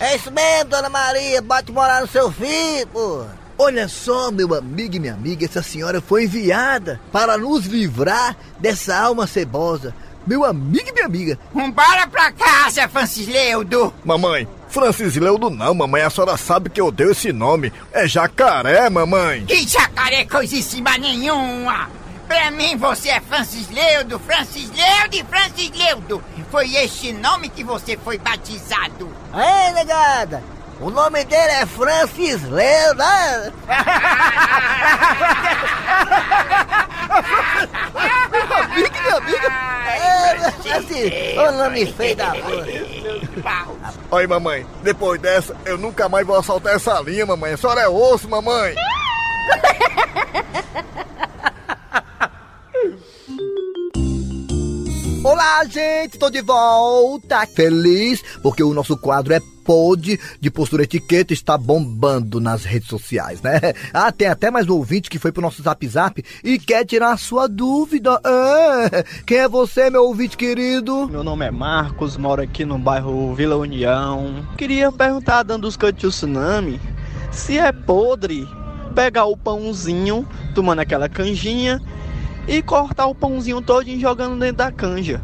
É 0.00 0.16
isso 0.16 0.30
mesmo, 0.30 0.70
dona 0.70 0.88
Maria, 0.88 1.42
bate 1.42 1.70
morar 1.70 2.00
no 2.00 2.06
seu 2.06 2.32
filho, 2.32 2.86
pô. 2.86 3.26
Olha 3.58 3.86
só, 3.86 4.30
meu 4.30 4.54
amigo 4.54 4.96
e 4.96 5.00
minha 5.00 5.12
amiga, 5.12 5.44
essa 5.44 5.62
senhora 5.62 6.00
foi 6.00 6.24
enviada 6.24 6.98
para 7.12 7.36
nos 7.36 7.66
livrar 7.66 8.34
dessa 8.58 8.96
alma 8.96 9.26
cebosa. 9.26 9.94
Meu 10.26 10.46
amigo 10.46 10.88
e 10.88 10.92
minha 10.92 11.04
amiga. 11.04 11.38
Vambora 11.52 12.06
pra 12.06 12.32
casa, 12.32 12.88
Francis 12.88 13.26
Leudo. 13.26 13.92
Mamãe, 14.02 14.48
Francis 14.68 15.16
Leudo 15.16 15.50
não, 15.50 15.74
mamãe. 15.74 16.02
A 16.02 16.10
senhora 16.10 16.36
sabe 16.36 16.70
que 16.70 16.80
eu 16.80 16.90
dei 16.90 17.10
esse 17.10 17.32
nome. 17.32 17.72
É 17.92 18.06
jacaré, 18.06 18.88
mamãe. 18.90 19.44
Que 19.46 19.66
jacaré 19.66 20.24
coisíssima 20.24 20.96
nenhuma. 20.98 21.88
Pra 22.28 22.50
mim 22.50 22.76
você 22.76 23.08
é 23.08 23.20
Francis 23.20 23.70
Leudo, 23.70 24.18
Francis 24.18 24.70
Leudo 24.70 25.16
e 25.16 25.24
Francis 25.24 25.70
Leudo. 25.74 26.22
Foi 26.50 26.74
este 26.76 27.12
nome 27.12 27.48
que 27.48 27.64
você 27.64 27.96
foi 27.96 28.18
batizado. 28.18 29.08
É, 29.34 29.72
negada. 29.72 30.42
O 30.80 30.90
nome 30.90 31.24
dele 31.24 31.52
é 31.52 31.66
Francis. 31.66 32.40
Né? 32.42 32.94
meu 38.30 38.56
amigo, 38.56 38.94
minha 39.02 39.16
amiga. 39.16 39.48
É, 39.88 40.36
assim, 40.76 41.10
o 41.36 41.52
nome 41.52 41.86
feio 41.86 42.14
da 42.14 42.30
porra. 42.32 42.66
Oi, 44.12 44.26
mamãe, 44.28 44.64
depois 44.82 45.20
dessa, 45.20 45.56
eu 45.64 45.76
nunca 45.76 46.08
mais 46.08 46.24
vou 46.24 46.38
assaltar 46.38 46.76
essa 46.76 47.00
linha, 47.00 47.26
mamãe. 47.26 47.54
A 47.54 47.56
senhora 47.56 47.80
é 47.80 47.88
osso, 47.88 48.28
mamãe. 48.28 48.76
Olá, 55.24 55.64
gente, 55.64 56.18
tô 56.18 56.30
de 56.30 56.40
volta. 56.40 57.44
Feliz 57.48 58.22
porque 58.42 58.62
o 58.62 58.72
nosso 58.72 58.96
quadro 58.96 59.34
é 59.34 59.40
Pod 59.68 60.18
de 60.40 60.50
Postura 60.50 60.84
Etiqueta 60.84 61.34
está 61.34 61.58
bombando 61.58 62.40
nas 62.40 62.64
redes 62.64 62.88
sociais, 62.88 63.42
né? 63.42 63.60
Ah, 63.92 64.10
tem 64.10 64.28
até 64.28 64.50
mais 64.50 64.66
um 64.66 64.74
ouvinte 64.74 65.10
que 65.10 65.18
foi 65.18 65.30
pro 65.30 65.42
nosso 65.42 65.62
Zap 65.62 65.86
Zap 65.86 66.24
e 66.42 66.58
quer 66.58 66.86
tirar 66.86 67.12
a 67.12 67.18
sua 67.18 67.46
dúvida. 67.46 68.18
É. 68.24 69.04
Quem 69.26 69.38
é 69.38 69.48
você, 69.48 69.90
meu 69.90 70.04
ouvinte 70.04 70.38
querido? 70.38 71.06
Meu 71.08 71.22
nome 71.22 71.44
é 71.44 71.50
Marcos, 71.50 72.16
moro 72.16 72.40
aqui 72.40 72.64
no 72.64 72.78
bairro 72.78 73.34
Vila 73.34 73.56
União. 73.56 74.46
Queria 74.56 74.90
perguntar, 74.90 75.42
dando 75.42 75.68
os 75.68 75.76
cantos 75.76 76.16
tsunami, 76.16 76.80
se 77.30 77.58
é 77.58 77.70
podre 77.70 78.48
pegar 78.94 79.26
o 79.26 79.36
pãozinho, 79.36 80.26
tomando 80.54 80.78
aquela 80.78 81.10
canjinha 81.10 81.78
e 82.46 82.62
cortar 82.62 83.06
o 83.06 83.14
pãozinho 83.14 83.60
todo 83.60 83.84
jogando 84.00 84.38
dentro 84.38 84.56
da 84.56 84.72
canja. 84.72 85.20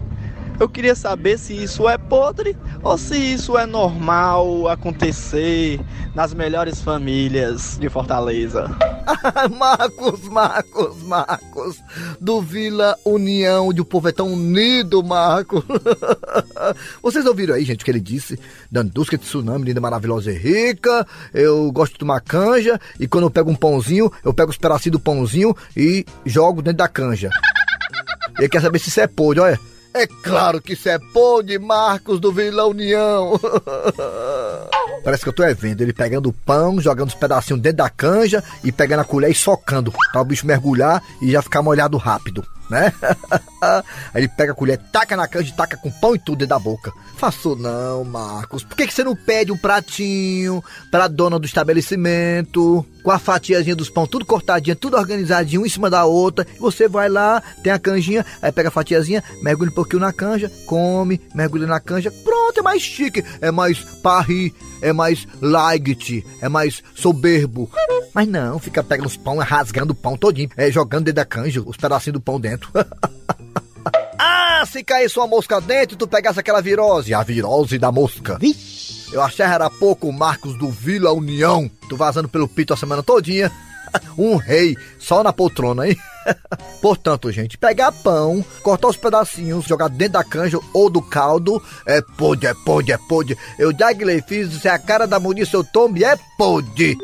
Eu 0.58 0.68
queria 0.68 0.94
saber 0.94 1.38
se 1.38 1.52
isso 1.52 1.88
é 1.88 1.98
podre 1.98 2.56
ou 2.82 2.96
se 2.96 3.16
isso 3.16 3.58
é 3.58 3.66
normal 3.66 4.68
acontecer 4.68 5.80
nas 6.14 6.32
melhores 6.32 6.80
famílias 6.80 7.76
de 7.76 7.88
Fortaleza. 7.88 8.70
Marcos, 9.58 10.28
Marcos, 10.28 11.02
Marcos, 11.02 11.82
do 12.20 12.40
Vila 12.40 12.96
União, 13.04 13.72
de 13.72 13.80
o 13.80 13.84
povo 13.84 14.08
é 14.08 14.12
tão 14.12 14.32
unido, 14.32 15.02
Marcos. 15.02 15.64
Vocês 17.02 17.26
ouviram 17.26 17.56
aí, 17.56 17.64
gente, 17.64 17.82
o 17.82 17.84
que 17.84 17.90
ele 17.90 18.00
disse? 18.00 18.38
Dandusca 18.70 19.18
de 19.18 19.24
tsunami, 19.24 19.64
linda, 19.64 19.80
maravilhosa 19.80 20.30
e 20.30 20.38
rica. 20.38 21.04
Eu 21.32 21.70
gosto 21.72 21.94
de 21.94 21.98
tomar 21.98 22.20
canja 22.20 22.80
e 22.98 23.08
quando 23.08 23.24
eu 23.24 23.30
pego 23.30 23.50
um 23.50 23.56
pãozinho, 23.56 24.10
eu 24.24 24.32
pego 24.32 24.50
os 24.50 24.56
pedacinhos 24.56 24.92
do 24.92 25.00
pãozinho 25.00 25.54
e 25.76 26.06
jogo 26.24 26.62
dentro 26.62 26.78
da 26.78 26.88
canja. 26.88 27.28
Ele 28.38 28.48
quer 28.48 28.62
saber 28.62 28.78
se 28.78 28.88
isso 28.88 29.00
é 29.00 29.06
podre, 29.06 29.40
olha. 29.40 29.73
É 29.94 30.08
claro 30.08 30.60
que 30.60 30.72
isso 30.72 30.88
é 30.88 30.98
de 31.44 31.58
Marcos 31.58 32.18
do 32.18 32.32
Vila 32.32 32.66
União. 32.66 33.38
Parece 35.04 35.22
que 35.22 35.28
eu 35.28 35.32
tô 35.32 35.44
é 35.44 35.54
vendo 35.54 35.82
ele 35.82 35.92
pegando 35.92 36.28
o 36.28 36.32
pão, 36.32 36.80
jogando 36.80 37.08
os 37.08 37.14
pedacinhos 37.14 37.62
dentro 37.62 37.78
da 37.78 37.88
canja 37.88 38.42
e 38.64 38.72
pegando 38.72 39.00
a 39.00 39.04
colher 39.04 39.30
e 39.30 39.34
socando 39.34 39.92
para 40.12 40.20
o 40.20 40.24
bicho 40.24 40.46
mergulhar 40.46 41.00
e 41.22 41.30
já 41.30 41.40
ficar 41.40 41.62
molhado 41.62 41.96
rápido 41.96 42.44
né? 42.68 42.92
Aí 44.12 44.22
ele 44.22 44.28
pega 44.28 44.52
a 44.52 44.54
colher, 44.54 44.78
taca 44.90 45.16
na 45.16 45.28
canja 45.28 45.50
e 45.50 45.56
taca 45.56 45.76
com 45.76 45.90
pão 45.90 46.14
e 46.14 46.18
tudo 46.18 46.38
dentro 46.38 46.56
da 46.56 46.58
boca. 46.58 46.92
Faço 47.16 47.54
não, 47.56 48.04
Marcos. 48.04 48.64
Por 48.64 48.76
que, 48.76 48.86
que 48.86 48.94
você 48.94 49.04
não 49.04 49.14
pede 49.14 49.52
um 49.52 49.56
pratinho 49.56 50.62
pra 50.90 51.08
dona 51.08 51.38
do 51.38 51.46
estabelecimento? 51.46 52.84
Com 53.04 53.10
a 53.10 53.18
fatiazinha 53.18 53.76
dos 53.76 53.90
pão 53.90 54.06
tudo 54.06 54.24
cortadinho, 54.24 54.74
tudo 54.74 54.96
organizadinho, 54.96 55.60
um 55.60 55.66
em 55.66 55.68
cima 55.68 55.90
da 55.90 56.06
outra. 56.06 56.46
Você 56.58 56.88
vai 56.88 57.10
lá, 57.10 57.42
tem 57.62 57.70
a 57.70 57.78
canjinha, 57.78 58.24
aí 58.40 58.50
pega 58.50 58.68
a 58.68 58.72
fatiazinha, 58.72 59.22
mergulha 59.42 59.70
um 59.70 59.74
pouquinho 59.74 60.00
na 60.00 60.10
canja, 60.10 60.50
come, 60.64 61.20
mergulha 61.34 61.66
na 61.66 61.78
canja. 61.78 62.10
Pronto, 62.10 62.60
é 62.60 62.62
mais 62.62 62.80
chique, 62.80 63.22
é 63.42 63.50
mais 63.50 63.78
parri, 64.02 64.54
é 64.80 64.90
mais 64.90 65.28
light, 65.42 66.24
é 66.40 66.48
mais 66.48 66.82
soberbo. 66.94 67.70
Mas 68.14 68.26
não, 68.26 68.58
fica 68.58 68.82
pegando 68.82 69.06
os 69.06 69.18
pão, 69.18 69.36
rasgando 69.36 69.92
o 69.92 69.96
pão 69.96 70.16
todinho, 70.16 70.48
é, 70.56 70.70
jogando 70.70 71.04
dentro 71.04 71.16
da 71.16 71.26
canja, 71.26 71.60
os 71.60 71.76
pedacinhos 71.76 72.14
do 72.14 72.20
pão 72.22 72.40
dentro. 72.40 72.70
ah, 74.18 74.64
se 74.66 74.82
cair 74.82 75.10
sua 75.10 75.26
mosca 75.26 75.60
dentro, 75.60 75.94
tu 75.94 76.08
pegasse 76.08 76.40
aquela 76.40 76.62
virose, 76.62 77.12
a 77.12 77.22
virose 77.22 77.78
da 77.78 77.92
mosca. 77.92 78.38
Vixe. 78.38 78.94
Eu 79.14 79.22
achei 79.22 79.44
era 79.44 79.70
pouco 79.70 80.08
o 80.08 80.12
Marcos 80.12 80.58
do 80.58 80.68
Vila 80.68 81.12
União, 81.12 81.70
vazando 81.96 82.28
pelo 82.28 82.48
pito 82.48 82.72
a 82.72 82.76
semana 82.76 83.02
todinha. 83.02 83.50
um 84.18 84.36
rei, 84.36 84.76
só 84.98 85.22
na 85.22 85.32
poltrona, 85.32 85.88
hein? 85.88 85.96
Portanto, 86.80 87.30
gente, 87.30 87.58
pegar 87.58 87.92
pão, 87.92 88.44
cortar 88.62 88.88
os 88.88 88.96
pedacinhos, 88.96 89.66
jogar 89.66 89.88
dentro 89.88 90.14
da 90.14 90.24
canja 90.24 90.58
ou 90.72 90.88
do 90.88 91.02
caldo, 91.02 91.62
é 91.86 92.00
pode, 92.16 92.46
é 92.46 92.54
pode, 92.64 92.92
é 92.92 92.98
pode. 93.08 93.36
Eu 93.58 93.72
já 93.72 93.88
fiz, 94.26 94.52
se 94.60 94.68
é 94.68 94.70
a 94.70 94.78
cara 94.78 95.06
da 95.06 95.20
munição 95.20 95.60
eu 95.60 95.64
tomo, 95.64 95.96
é 96.04 96.18
pode. 96.36 96.96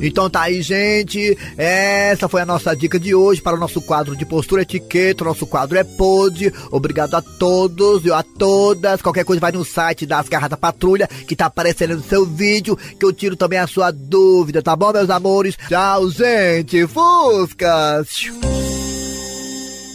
Então 0.00 0.30
tá 0.30 0.42
aí, 0.42 0.62
gente. 0.62 1.36
Essa 1.56 2.28
foi 2.28 2.40
a 2.40 2.46
nossa 2.46 2.74
dica 2.74 2.98
de 2.98 3.14
hoje 3.14 3.40
para 3.40 3.56
o 3.56 3.60
nosso 3.60 3.80
quadro 3.82 4.16
de 4.16 4.24
postura 4.24 4.62
etiqueta. 4.62 5.24
O 5.24 5.26
nosso 5.26 5.46
quadro 5.46 5.78
é 5.78 5.84
Pod. 5.84 6.52
Obrigado 6.70 7.14
a 7.14 7.22
todos 7.22 8.04
e 8.04 8.12
a 8.12 8.22
todas. 8.22 9.02
Qualquer 9.02 9.24
coisa 9.24 9.40
vai 9.40 9.52
no 9.52 9.64
site 9.64 10.06
das 10.06 10.28
Garras 10.28 10.50
da 10.50 10.56
Patrulha, 10.56 11.06
que 11.06 11.36
tá 11.36 11.46
aparecendo 11.46 11.96
no 11.96 12.02
seu 12.02 12.24
vídeo, 12.24 12.76
que 12.76 13.04
eu 13.04 13.12
tiro 13.12 13.36
também 13.36 13.58
a 13.58 13.66
sua 13.66 13.90
dúvida, 13.90 14.62
tá 14.62 14.76
bom, 14.76 14.92
meus 14.92 15.10
amores? 15.10 15.56
Tchau, 15.68 16.10
gente. 16.10 16.86
Fuscas. 16.86 18.08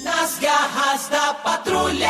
Nas 0.04 0.40
Garras 0.40 1.08
da 1.10 1.34
Patrulha. 1.36 2.10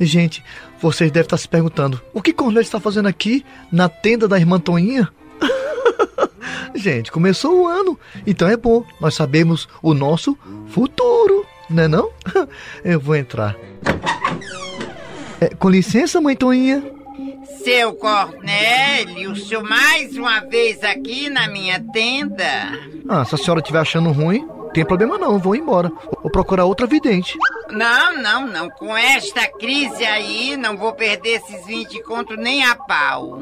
Gente, 0.00 0.44
vocês 0.80 1.10
devem 1.10 1.26
estar 1.26 1.36
se 1.36 1.48
perguntando: 1.48 2.00
o 2.12 2.22
que 2.22 2.32
Cornélio 2.32 2.60
está 2.60 2.78
fazendo 2.78 3.08
aqui 3.08 3.44
na 3.72 3.88
tenda 3.88 4.28
da 4.28 4.38
irmã 4.38 4.60
Toninha? 4.60 5.08
Gente, 6.74 7.10
começou 7.10 7.62
o 7.62 7.66
ano, 7.66 7.98
então 8.26 8.48
é 8.48 8.56
bom. 8.56 8.84
Nós 9.00 9.14
sabemos 9.14 9.68
o 9.82 9.94
nosso 9.94 10.36
futuro, 10.68 11.46
né 11.68 11.88
não? 11.88 12.10
Eu 12.84 13.00
vou 13.00 13.16
entrar. 13.16 13.56
É, 15.40 15.48
com 15.54 15.68
licença, 15.68 16.20
mãe 16.20 16.36
Toinha. 16.36 16.82
Seu 17.62 17.92
Cornélio, 17.94 19.32
o 19.32 19.36
senhor 19.36 19.62
mais 19.62 20.16
uma 20.16 20.40
vez 20.40 20.82
aqui 20.82 21.28
na 21.28 21.48
minha 21.48 21.82
tenda? 21.92 22.44
Ah, 23.08 23.24
se 23.24 23.34
a 23.34 23.38
senhora 23.38 23.60
estiver 23.60 23.80
achando 23.80 24.12
ruim, 24.12 24.46
tem 24.72 24.84
problema 24.84 25.18
não, 25.18 25.38
vou 25.38 25.54
embora. 25.54 25.90
Vou 26.22 26.30
procurar 26.30 26.64
outra 26.64 26.86
vidente. 26.86 27.36
Não, 27.70 28.16
não, 28.16 28.46
não. 28.46 28.70
Com 28.70 28.96
esta 28.96 29.46
crise 29.46 30.04
aí, 30.04 30.56
não 30.56 30.76
vou 30.76 30.92
perder 30.92 31.36
esses 31.36 31.66
20 31.66 32.02
contos 32.02 32.36
nem 32.36 32.64
a 32.64 32.74
pau. 32.74 33.40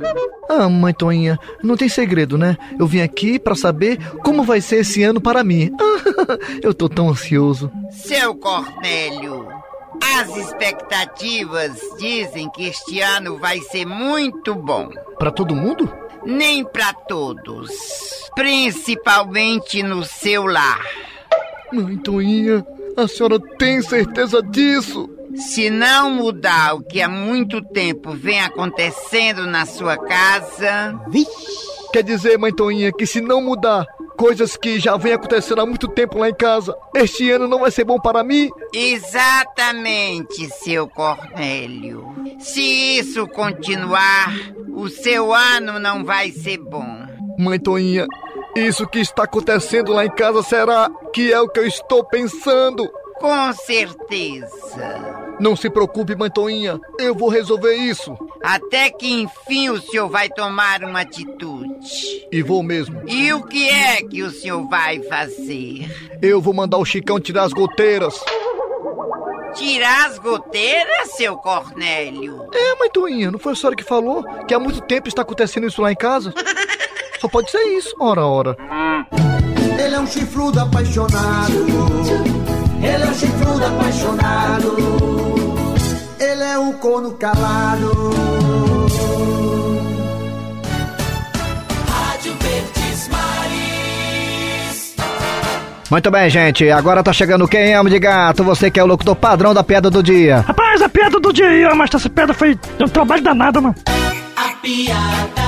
Ah, 0.49 0.69
mãe 0.69 0.93
Toinha, 0.93 1.39
não 1.63 1.77
tem 1.77 1.89
segredo, 1.89 2.37
né? 2.37 2.57
Eu 2.79 2.87
vim 2.87 3.01
aqui 3.01 3.39
para 3.39 3.55
saber 3.55 3.99
como 4.23 4.43
vai 4.43 4.61
ser 4.61 4.81
esse 4.81 5.03
ano 5.03 5.21
para 5.21 5.45
mim. 5.45 5.71
Eu 6.63 6.75
tô 6.75 6.89
tão 6.89 7.09
ansioso. 7.09 7.71
Seu 7.91 8.35
Cornélio, 8.35 9.49
as 10.19 10.37
expectativas 10.37 11.79
dizem 11.99 12.51
que 12.51 12.69
este 12.69 13.01
ano 13.01 13.39
vai 13.39 13.61
ser 13.61 13.87
muito 13.87 14.55
bom. 14.55 14.89
Para 15.19 15.31
todo 15.31 15.55
mundo? 15.55 15.91
nem 16.27 16.65
para 16.65 16.93
todos, 16.93 17.71
principalmente 18.35 19.83
no 19.83 20.05
seu 20.05 20.45
lar. 20.45 20.85
Mãe 21.73 21.97
Toinha, 21.99 22.65
a 22.97 23.09
senhora 23.09 23.39
tem 23.59 23.83
certeza 23.83 24.43
disso? 24.43 25.11
Se 25.35 25.69
não 25.69 26.11
mudar 26.11 26.75
o 26.75 26.83
que 26.83 27.03
há 27.03 27.09
muito 27.09 27.61
tempo 27.61 28.13
vem 28.13 28.41
acontecendo 28.41 29.47
na 29.47 29.67
sua 29.67 29.97
casa. 29.99 30.99
Vixe. 31.09 31.77
Quer 31.93 32.03
dizer, 32.03 32.39
mãe 32.39 32.53
Toinha, 32.53 32.93
que 32.93 33.07
se 33.07 33.21
não 33.21 33.43
mudar 33.43 33.87
coisas 34.17 34.57
que 34.57 34.81
já 34.81 34.97
vem 34.97 35.13
acontecendo 35.13 35.61
há 35.61 35.67
muito 35.67 35.89
tempo 35.89 36.19
lá 36.19 36.29
em 36.29 36.35
casa, 36.35 36.75
este 36.95 37.31
ano 37.31 37.47
não 37.47 37.61
vai 37.61 37.71
ser 37.71 37.85
bom 37.85 37.99
para 37.99 38.25
mim? 38.25 38.49
Exatamente, 38.75 40.49
seu 40.63 40.89
Cornélio. 40.89 42.15
Se 42.39 42.61
isso 42.99 43.27
continuar, 43.29 44.35
o 44.75 44.89
seu 44.89 45.35
ano 45.35 45.79
não 45.79 46.05
vai 46.05 46.31
ser 46.31 46.59
bom. 46.59 47.07
Mãe 47.39 47.59
Toinha, 47.59 48.07
isso 48.57 48.87
que 48.87 48.99
está 48.99 49.25
acontecendo 49.25 49.93
lá 49.93 50.05
em 50.05 50.11
casa 50.11 50.43
será 50.43 50.91
que 51.13 51.33
é 51.33 51.41
o 51.41 51.49
que 51.49 51.61
eu 51.61 51.67
estou 51.67 52.05
pensando? 52.05 52.91
Com 53.19 53.53
certeza. 53.53 55.27
Não 55.39 55.57
se 55.57 55.71
preocupe, 55.71 56.15
Mantoinha. 56.15 56.81
Eu 56.99 57.15
vou 57.15 57.29
resolver 57.29 57.75
isso. 57.75 58.17
Até 58.43 58.91
que 58.91 59.11
enfim 59.23 59.71
o 59.71 59.81
senhor 59.81 60.09
vai 60.09 60.29
tomar 60.29 60.83
uma 60.83 61.01
atitude. 61.01 62.27
E 62.31 62.43
vou 62.43 62.63
mesmo. 62.63 63.03
E 63.07 63.33
o 63.33 63.43
que 63.43 63.69
é 63.69 64.03
que 64.03 64.23
o 64.23 64.31
senhor 64.31 64.67
vai 64.69 65.03
fazer? 65.03 65.91
Eu 66.23 66.41
vou 66.41 66.55
mandar 66.55 66.79
o 66.79 66.85
Chicão 66.85 67.21
tirar 67.21 67.45
as 67.45 67.53
goteiras. 67.53 68.23
Tirar 69.55 70.07
as 70.07 70.19
goteiras, 70.19 71.13
seu 71.13 71.37
Cornélio? 71.37 72.47
É, 72.53 72.75
Mantoinha, 72.77 73.31
não 73.31 73.39
foi 73.39 73.53
a 73.53 73.57
senhora 73.57 73.77
que 73.77 73.85
falou 73.85 74.23
que 74.47 74.53
há 74.53 74.59
muito 74.59 74.83
tempo 74.83 75.09
está 75.09 75.23
acontecendo 75.23 75.67
isso 75.67 75.81
lá 75.81 75.91
em 75.91 75.97
casa? 75.97 76.35
Só 77.27 77.31
pode 77.31 77.51
ser 77.51 77.59
isso, 77.77 77.93
ora, 77.99 78.25
ora. 78.25 78.57
Ele 79.85 79.97
é 79.97 79.99
um 79.99 80.07
chifrudo 80.07 80.61
apaixonado. 80.61 81.53
Ele 82.81 83.03
é 83.03 83.07
um 83.07 83.15
chifrudo 83.15 83.65
apaixonado. 83.65 84.77
Ele 86.21 86.43
é 86.45 86.57
um 86.57 86.73
corno 86.75 87.11
calado. 87.15 88.15
Rádio 91.91 92.33
Verdes 92.39 93.09
Maris. 93.09 94.95
Muito 95.91 96.09
bem, 96.09 96.31
gente. 96.31 96.71
Agora 96.71 97.03
tá 97.03 97.13
chegando 97.13 97.49
quem 97.49 97.75
ama 97.75 97.91
de 97.91 97.99
gato. 97.99 98.45
Você 98.45 98.71
que 98.71 98.79
é 98.79 98.85
o 98.85 98.87
locutor 98.87 99.17
padrão 99.17 99.53
da 99.53 99.65
piada 99.65 99.91
do 99.91 100.01
dia. 100.01 100.45
Rapaz, 100.47 100.81
a 100.81 100.89
piada 100.89 101.19
do 101.19 101.33
dia, 101.33 101.75
mas 101.75 101.93
essa 101.93 102.09
piada 102.09 102.33
foi 102.33 102.57
um 102.81 102.87
trabalho 102.87 103.25
danado, 103.25 103.61
mano. 103.61 103.75
A 104.37 104.51
piada 104.63 105.46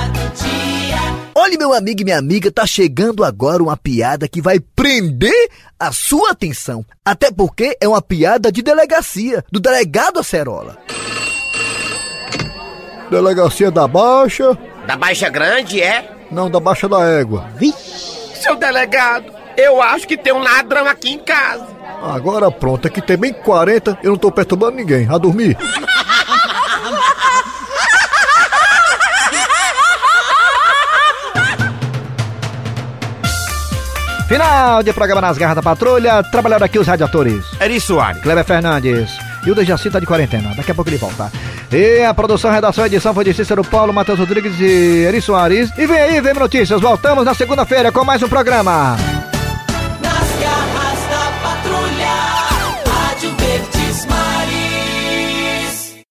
Olha, 1.41 1.57
meu 1.57 1.73
amigo 1.73 2.01
e 2.01 2.03
minha 2.03 2.17
amiga, 2.17 2.51
tá 2.51 2.67
chegando 2.67 3.23
agora 3.23 3.63
uma 3.63 3.77
piada 3.77 4.27
que 4.27 4.41
vai 4.41 4.59
prender 4.59 5.49
a 5.79 5.89
sua 5.89 6.31
atenção. 6.31 6.85
Até 7.03 7.31
porque 7.31 7.77
é 7.79 7.87
uma 7.87 8.01
piada 8.01 8.51
de 8.51 8.61
delegacia, 8.61 9.41
do 9.49 9.57
delegado 9.57 10.19
Acerola. 10.19 10.77
Delegacia 13.09 13.71
da 13.71 13.87
Baixa. 13.87 14.57
Da 14.85 14.97
Baixa 14.97 15.29
Grande, 15.29 15.81
é? 15.81 16.13
Não, 16.29 16.49
da 16.51 16.59
Baixa 16.59 16.89
da 16.89 17.05
Égua. 17.05 17.47
Vixe. 17.55 18.35
Seu 18.35 18.57
delegado, 18.57 19.31
eu 19.55 19.81
acho 19.81 20.05
que 20.09 20.17
tem 20.17 20.33
um 20.33 20.39
ladrão 20.39 20.85
aqui 20.87 21.11
em 21.11 21.19
casa. 21.19 21.67
Agora 22.03 22.51
pronto, 22.51 22.85
aqui 22.85 23.01
tem 23.01 23.15
bem 23.15 23.31
40, 23.31 23.97
eu 24.03 24.11
não 24.11 24.17
tô 24.17 24.29
perturbando 24.29 24.75
ninguém. 24.75 25.07
A 25.09 25.17
dormir. 25.17 25.57
Final 34.29 34.83
de 34.83 34.93
programa 34.93 35.21
nas 35.21 35.39
garras 35.39 35.55
da 35.55 35.63
patrulha. 35.63 36.21
Trabalharam 36.21 36.63
aqui 36.63 36.77
os 36.77 36.85
radiadores. 36.85 37.43
Eri 37.59 37.81
Soares. 37.81 38.21
Kleber 38.21 38.45
Fernandes. 38.45 39.09
E 39.43 39.49
o 39.49 39.55
Dejaci 39.55 39.89
tá 39.89 39.99
de 39.99 40.05
quarentena. 40.05 40.53
Daqui 40.55 40.69
a 40.69 40.75
pouco 40.75 40.87
ele 40.87 40.97
volta. 40.97 41.31
E 41.71 42.03
a 42.03 42.13
produção, 42.13 42.51
redação 42.51 42.83
e 42.83 42.87
edição 42.87 43.11
foi 43.11 43.25
de 43.25 43.33
Cícero 43.33 43.63
Paulo, 43.63 43.91
Matheus 43.91 44.19
Rodrigues 44.19 44.53
e 44.59 45.05
Eri 45.07 45.19
Soares. 45.19 45.71
E 45.75 45.87
vem 45.87 45.99
aí, 45.99 46.21
vem 46.21 46.35
notícias. 46.35 46.79
Voltamos 46.79 47.25
na 47.25 47.33
segunda-feira 47.33 47.91
com 47.91 48.05
mais 48.05 48.21
um 48.21 48.29
programa. 48.29 48.95